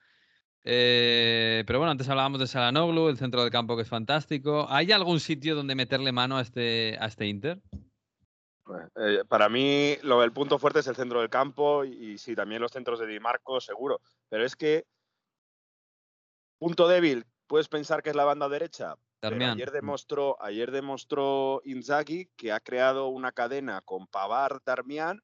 [0.65, 4.67] Eh, pero bueno, antes hablábamos de Salanoglu, el centro del campo que es fantástico.
[4.69, 7.61] ¿Hay algún sitio donde meterle mano a este, a este Inter?
[8.97, 12.35] Eh, para mí, lo, el punto fuerte es el centro del campo y, y sí,
[12.35, 14.01] también los centros de Di Marco, seguro.
[14.29, 14.87] Pero es que,
[16.59, 18.97] punto débil, puedes pensar que es la banda derecha.
[19.21, 25.21] Ayer demostró, ayer demostró Inzaghi que ha creado una cadena con Pavar, Darmian,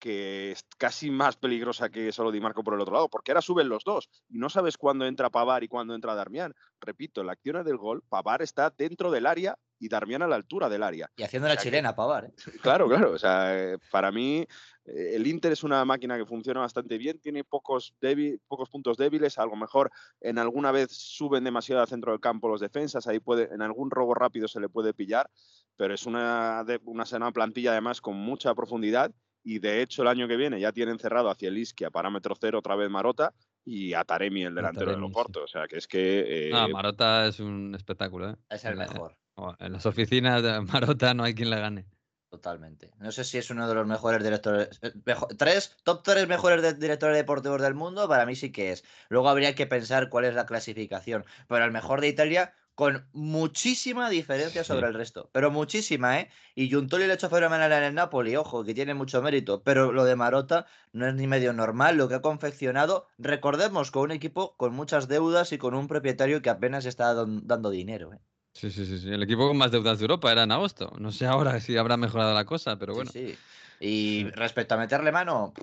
[0.00, 3.42] que es casi más peligrosa que solo Di Marco por el otro lado, porque ahora
[3.42, 6.54] suben los dos y no sabes cuándo entra Pavar y cuándo entra Darmian.
[6.80, 10.36] Repito, en la acción del gol, Pavar está dentro del área y Darmian a la
[10.36, 11.10] altura del área.
[11.16, 12.26] Y haciendo la O sea que- chilena, Pavar.
[12.26, 12.32] ¿eh?
[12.62, 13.12] Claro, claro.
[13.12, 14.46] O sea, eh, para mí
[14.84, 18.96] eh, el Inter es una máquina que funciona bastante bien, tiene pocos, débil- pocos puntos
[18.96, 23.06] débiles, a lo mejor en alguna vez suben demasiado al centro del campo los defensas,
[23.06, 25.30] ahí puede, en algún robo rápido se le puede pillar,
[25.76, 29.12] pero es una, de- una, una plantilla además con mucha profundidad
[29.44, 32.34] y de hecho el año que viene ya tienen cerrado hacia el Isqui a parámetro
[32.38, 33.32] cero otra vez Marota
[33.64, 35.12] y a Taremi el delantero de Taremi, sí.
[35.14, 35.44] Loporto.
[35.44, 36.48] O sea, que es que...
[36.48, 38.30] eh, No, Marota es un espectáculo.
[38.30, 38.36] ¿eh?
[38.50, 39.14] Es el la- mejor.
[39.58, 41.86] En las oficinas de Marota no hay quien la gane.
[42.30, 42.90] Totalmente.
[42.98, 44.78] No sé si es uno de los mejores directores.
[44.82, 44.92] eh,
[45.38, 48.84] tres, top tres mejores de- directores deportivos del mundo, para mí sí que es.
[49.08, 51.24] Luego habría que pensar cuál es la clasificación.
[51.48, 54.68] Pero el mejor de Italia con muchísima diferencia Sí.
[54.68, 55.30] sobre el resto.
[55.32, 56.28] Pero muchísima, ¿eh?
[56.54, 59.62] Y Giuntoli le ha hecho fenomenal en el Napoli, ojo, que tiene mucho mérito.
[59.64, 63.06] Pero lo de Marota no es ni medio normal lo que ha confeccionado.
[63.18, 67.46] Recordemos, con un equipo con muchas deudas y con un propietario que apenas está don-
[67.46, 68.20] dando dinero, ¿eh?
[68.58, 69.08] Sí, sí, sí, sí.
[69.12, 70.92] El equipo con más deudas de Europa era en agosto.
[70.98, 73.12] No sé ahora si habrá mejorado la cosa, pero bueno.
[73.12, 73.44] Sí, sí.
[73.80, 75.54] Y respecto a meterle mano,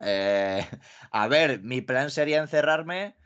[0.00, 0.66] eh,
[1.12, 3.16] a ver, mi plan sería encerrarme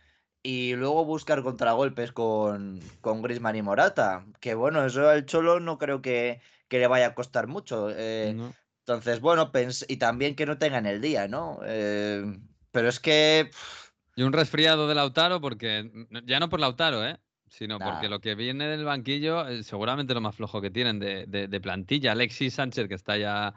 [0.43, 4.27] y luego buscar contragolpes con, con Griezmann y Morata.
[4.41, 7.91] Que bueno, eso al Cholo no creo que, que le vaya a costar mucho.
[7.91, 8.55] eh, No.
[8.81, 11.61] Entonces, bueno, pens- y también que no tengan el día, ¿no?
[11.65, 12.25] Eh,
[12.71, 13.51] pero es que
[14.17, 15.91] Y un resfriado de Lautaro, porque
[16.25, 17.19] ya no por Lautaro, ¿eh?
[17.57, 17.83] Sino Nah.
[17.83, 21.47] porque lo que viene del banquillo es seguramente lo más flojo que tienen de, de-
[21.49, 22.11] de plantilla.
[22.13, 23.55] Alexis Sánchez, que está ya,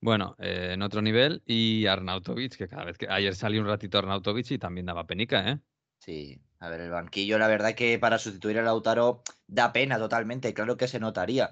[0.00, 3.98] bueno, eh, en otro nivel, y Arnautovic, que cada vez que ayer salió un ratito
[3.98, 5.60] Arnautovic y también daba penica, ¿eh?
[5.98, 10.52] Sí, a ver, el banquillo, la verdad que para sustituir a Lautaro da pena totalmente,
[10.52, 11.50] claro que se notaría,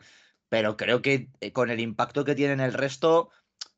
[0.48, 3.30] pero creo que eh, con el impacto que tiene en el resto,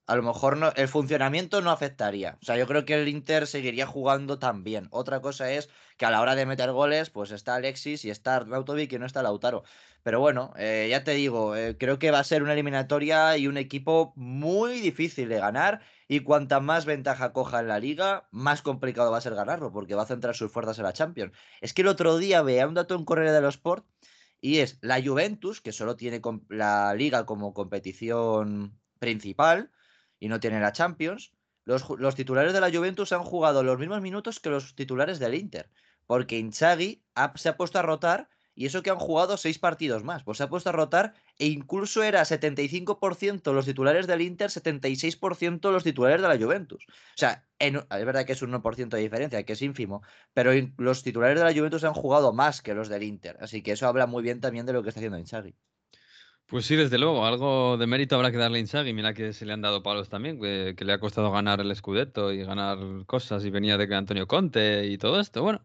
[0.07, 2.39] a lo mejor no, el funcionamiento no afectaría.
[2.43, 4.89] O sea, yo creo que el Inter seguiría jugando también.
[4.91, 8.37] Otra cosa es que a la hora de meter goles, pues está Alexis y está
[8.37, 9.65] Arnautovic y no está Lautaro.
[10.03, 13.47] Pero bueno, eh, ya te digo, eh, creo que va a ser una eliminatoria y
[13.47, 15.81] un equipo muy difícil de ganar.
[16.07, 19.95] Y cuanta más ventaja coja en la liga, más complicado va a ser ganarlo, porque
[19.95, 21.33] va a centrar sus fuerzas en la Champions.
[21.63, 23.87] Es que el otro día veía un dato en Correo de los Sport
[24.43, 29.71] y es la Juventus, que solo tiene la liga como competición principal
[30.25, 31.33] y no tiene la Champions.
[31.67, 35.35] Los, los titulares de la Juventus han jugado los mismos minutos que los titulares del
[35.35, 35.69] Inter,
[36.07, 37.05] porque Inzaghi
[37.35, 40.45] se ha puesto a rotar y eso que han jugado seis partidos más, pues se
[40.45, 46.23] ha puesto a rotar e incluso era 75% los titulares del Inter, 76% los titulares
[46.23, 46.87] de la Juventus.
[46.89, 50.01] O sea, es verdad que es un 1% de diferencia, que es ínfimo,
[50.33, 53.73] pero los titulares de la Juventus han jugado más que los del Inter, así que
[53.73, 55.55] eso habla muy bien también de lo que está haciendo Inzaghi.
[56.47, 58.93] Pues sí, desde luego, algo de mérito habrá que darle a Inzaghi.
[58.93, 61.75] Mira que se le han dado palos también, que, que le ha costado ganar el
[61.75, 65.43] Scudetto y ganar cosas y venía de Antonio Conte y todo esto.
[65.43, 65.65] Bueno,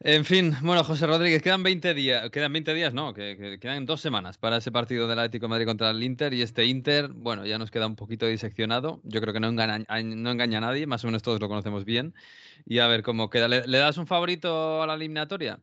[0.00, 3.86] en fin, bueno, José Rodríguez, quedan 20 días, quedan 20 días, no, que, que quedan
[3.86, 7.08] dos semanas para ese partido del Atlético de Madrid contra el Inter y este Inter,
[7.12, 9.00] bueno, ya nos queda un poquito diseccionado.
[9.04, 11.84] Yo creo que no engaña, no engaña a nadie, más o menos todos lo conocemos
[11.84, 12.14] bien.
[12.66, 13.48] Y a ver cómo queda.
[13.48, 15.60] ¿Le, le das un favorito a la eliminatoria?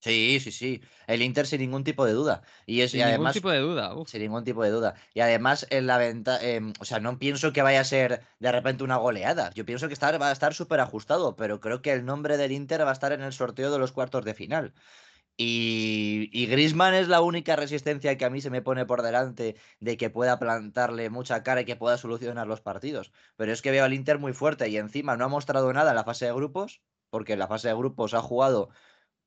[0.00, 0.80] Sí, sí, sí.
[1.08, 2.42] El Inter sin ningún tipo de duda.
[2.66, 3.94] Y, es, Sin y ningún además, tipo de duda.
[3.96, 4.08] uf.
[4.08, 4.94] sin ningún tipo de duda.
[5.12, 8.52] Y además, en la venta, em, o sea, no pienso que vaya a ser de
[8.52, 9.50] repente una goleada.
[9.54, 12.52] Yo pienso que estar, va a estar súper ajustado, pero creo que el nombre del
[12.52, 14.74] Inter va a estar en el sorteo de los cuartos de final.
[15.36, 19.56] Y, y Griezmann es la única resistencia que a mí se me pone por delante
[19.80, 23.12] de que pueda plantarle mucha cara y que pueda solucionar los partidos.
[23.36, 25.96] Pero es que veo al Inter muy fuerte y encima no ha mostrado nada en
[25.96, 26.82] la fase de grupos.
[27.10, 28.70] porque en la fase de grupos ha jugado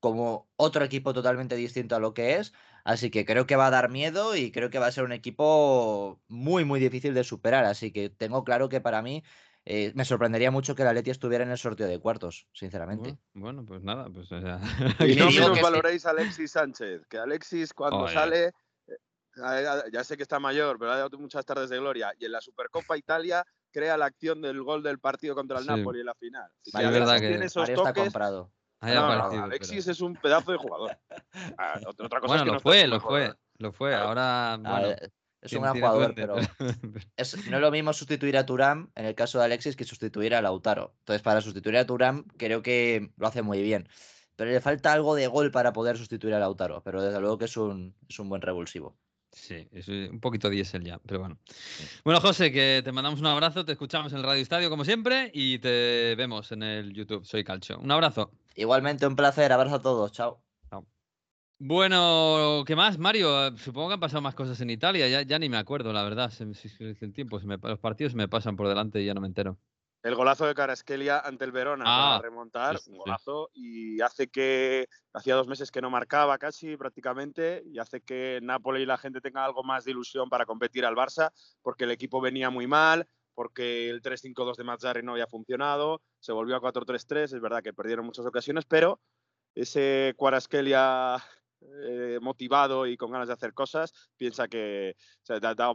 [0.02, 2.52] como otro equipo totalmente distinto a lo que es.
[2.82, 5.12] Así que creo que va a dar miedo y creo que va a ser un
[5.12, 7.64] equipo muy, muy difícil de superar.
[7.64, 9.22] Así que tengo claro que para mí
[9.64, 13.16] eh, me sorprendería mucho que la Leti estuviera en el sorteo de cuartos, sinceramente.
[13.32, 14.58] Bueno, pues nada, pues o sea,
[15.08, 18.46] Y no menos valoréis a Alexis Sánchez, que Alexis cuando sale,
[18.88, 22.32] eh, ya sé que está mayor, pero ha dado muchas tardes de gloria, y en
[22.32, 25.70] la Supercopa Italia crea la acción del gol del partido contra el Sí.
[25.70, 26.50] Napoli en la final.
[26.60, 28.50] Así que Sí, es verdad que tiene esos Mario está comprado.
[28.82, 30.98] Haya No, no, aparecido, Alexis pero- es un pedazo de jugador.
[31.56, 33.94] Ah, otra cosa Bueno, es que no lo está fue, lo fue, lo fue.
[33.94, 36.36] Ahora, A bueno, ver, es un gran jugador, pero
[37.16, 40.34] es- no es lo mismo sustituir a Turam en el caso de Alexis que sustituir
[40.34, 40.94] a Lautaro.
[41.00, 43.88] Entonces, para sustituir a Turam, creo que lo hace muy bien.
[44.36, 46.82] Pero le falta algo de gol para poder sustituir a Lautaro.
[46.82, 48.96] Pero desde luego que es un, es un buen revulsivo.
[49.32, 51.38] Sí, es un poquito diésel ya, pero bueno.
[52.04, 55.30] Bueno, José, que te mandamos un abrazo, te escuchamos en el Radio Estadio como siempre
[55.32, 57.24] y te vemos en el YouTube.
[57.24, 57.78] Soy Calcho.
[57.78, 58.30] Un abrazo.
[58.56, 59.50] Igualmente, un placer.
[59.50, 60.12] Abrazo a todos.
[60.12, 60.42] Chao.
[61.64, 63.56] Bueno, ¿qué más, Mario?
[63.56, 66.32] Supongo que han pasado más cosas en Italia, ya, ya ni me acuerdo, la verdad.
[66.40, 69.28] El tiempo, se me- los partidos se me pasan por delante y ya no me
[69.28, 69.56] entero.
[70.02, 74.00] El golazo de Caraskelia ante el Verona Ah, para remontar, sí, sí, un golazo, y
[74.00, 78.86] hace que hacía dos meses que no marcaba casi prácticamente, y hace que Napoli y
[78.86, 81.30] la gente tenga algo más de ilusión para competir al Barça,
[81.62, 86.32] porque el equipo venía muy mal, porque el 3-5-2 de Mazzarri no había funcionado, se
[86.32, 89.00] volvió a 4-3-3, es verdad que perdieron muchas ocasiones, pero
[89.54, 91.22] ese Caraskelia
[91.60, 95.72] eh, motivado y con ganas de hacer cosas, piensa que o sea, da, da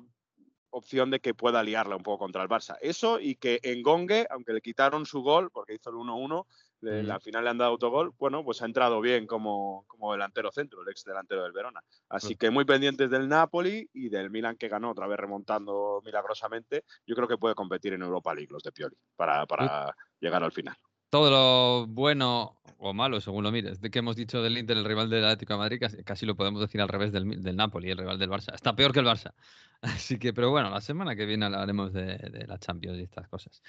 [0.70, 2.78] opción de que pueda liarla un poco contra el Barça.
[2.82, 6.46] Eso y que en Gongue, aunque le quitaron su gol, porque hizo el 1-1,
[6.82, 7.12] le- Mm.
[7.12, 10.82] al final le han dado autogol, bueno, pues ha entrado bien como, como delantero centro,
[10.84, 11.82] el ex delantero del Verona.
[12.10, 16.84] Así que muy pendientes del Napoli y del Milan que ganó otra vez remontando milagrosamente.
[17.06, 20.52] Yo creo que puede competir en Europa League los de Pioli para, para llegar al
[20.52, 20.76] final.
[21.10, 24.86] Todo lo bueno o malo, según lo mires, de que hemos dicho del Inter, el
[24.86, 27.98] rival del Atlético de Madrid, casi, lo podemos decir al revés del, del Napoli, el
[27.98, 28.54] rival del Barça.
[28.54, 29.34] Está peor que el Barça.
[29.82, 33.28] Así que, pero bueno, la semana que viene hablaremos de, de la Champions y estas
[33.28, 33.62] cosas.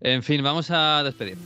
[0.00, 1.38] En fin, vamos a despedir.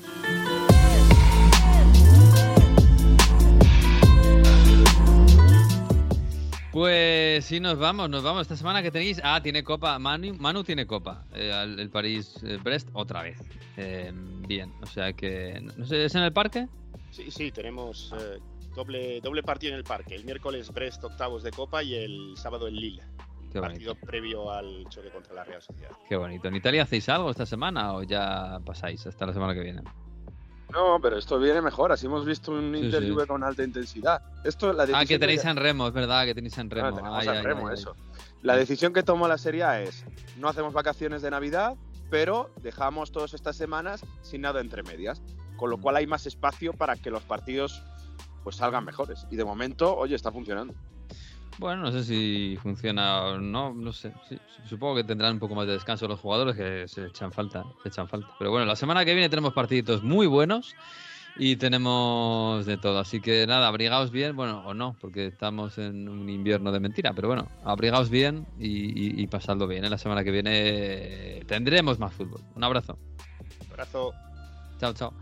[6.76, 8.42] Pues sí, nos vamos, nos vamos.
[8.42, 9.18] Esta semana que tenéis.
[9.24, 9.98] Ah, tiene copa.
[9.98, 11.24] Manu, Manu tiene copa.
[11.32, 13.38] eh, el París-Brest otra vez.
[13.78, 14.12] Eh,
[14.46, 15.58] bien, o sea que.
[15.74, 16.68] No sé, ¿es en el parque?
[17.12, 18.40] Sí, sí, tenemos eh,
[18.74, 20.16] doble, doble partido en el parque.
[20.16, 23.02] El miércoles Brest octavos de Copa y el sábado el Lille.
[23.50, 25.92] Qué partido previo al choque contra la Real Sociedad.
[26.06, 26.48] Qué bonito.
[26.48, 29.80] ¿En Italia hacéis algo esta semana o ya pasáis hasta la semana que viene?
[30.72, 31.92] No, pero esto viene mejor.
[31.92, 33.10] Así hemos visto un Sí, Inter sí.
[33.10, 34.20] Juve con alta intensidad.
[34.44, 36.88] Esto, la Ah, que tenéis en Remo, es verdad que tenéis en Remo.
[36.88, 37.94] Claro, tenemos Ay, a ay, Remo, eso.
[38.42, 40.04] La decisión que tomó la Serie A es
[40.36, 41.74] no hacemos vacaciones de Navidad,
[42.10, 45.22] pero dejamos todas estas semanas sin nada entre medias,
[45.56, 45.72] con Mm.
[45.72, 47.82] lo cual hay más espacio para que los partidos
[48.44, 49.26] pues salgan mejores.
[49.30, 50.74] Y de momento, oye, está funcionando.
[51.58, 54.12] Bueno, no sé si funciona o no, no sé.
[54.28, 54.38] Sí,
[54.68, 57.88] supongo que tendrán un poco más de descanso los jugadores que se echan falta, se
[57.88, 58.34] echan falta.
[58.38, 60.76] Pero bueno, la semana que viene tenemos partiditos muy buenos
[61.34, 62.98] y tenemos de todo.
[62.98, 67.14] Así que nada, abrigaos bien, bueno, o no, porque estamos en un invierno de mentira,
[67.14, 69.84] pero bueno, abrigaos bien y, y- y pasadlo bien.
[69.86, 69.90] ¿eh?
[69.90, 72.42] La semana que viene tendremos más fútbol.
[72.54, 72.98] Un abrazo.
[73.70, 74.14] Abrazo.
[74.78, 75.14] Chao, chao.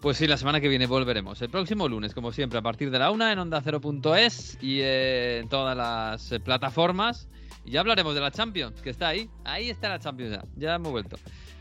[0.00, 1.42] Pues sí, la semana que viene volveremos.
[1.42, 5.48] El próximo lunes, como siempre, a partir de la una en onda 0.es y en
[5.48, 7.28] todas las eh, plataformas.
[7.64, 9.28] Y ya hablaremos de la Champions, que está ahí.
[9.44, 10.44] Ahí está la Champions ya.
[10.56, 11.16] Ya hemos vuelto.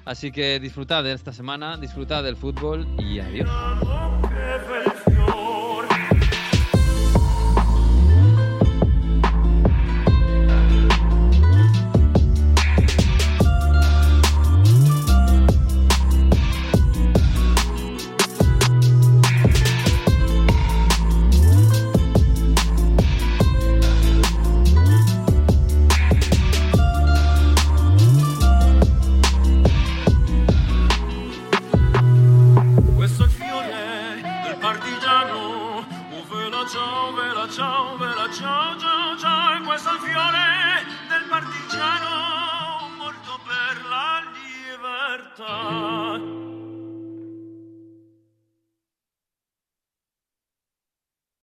[0.05, 3.49] Así que disfrutad de esta semana, disfrutad del fútbol y adiós.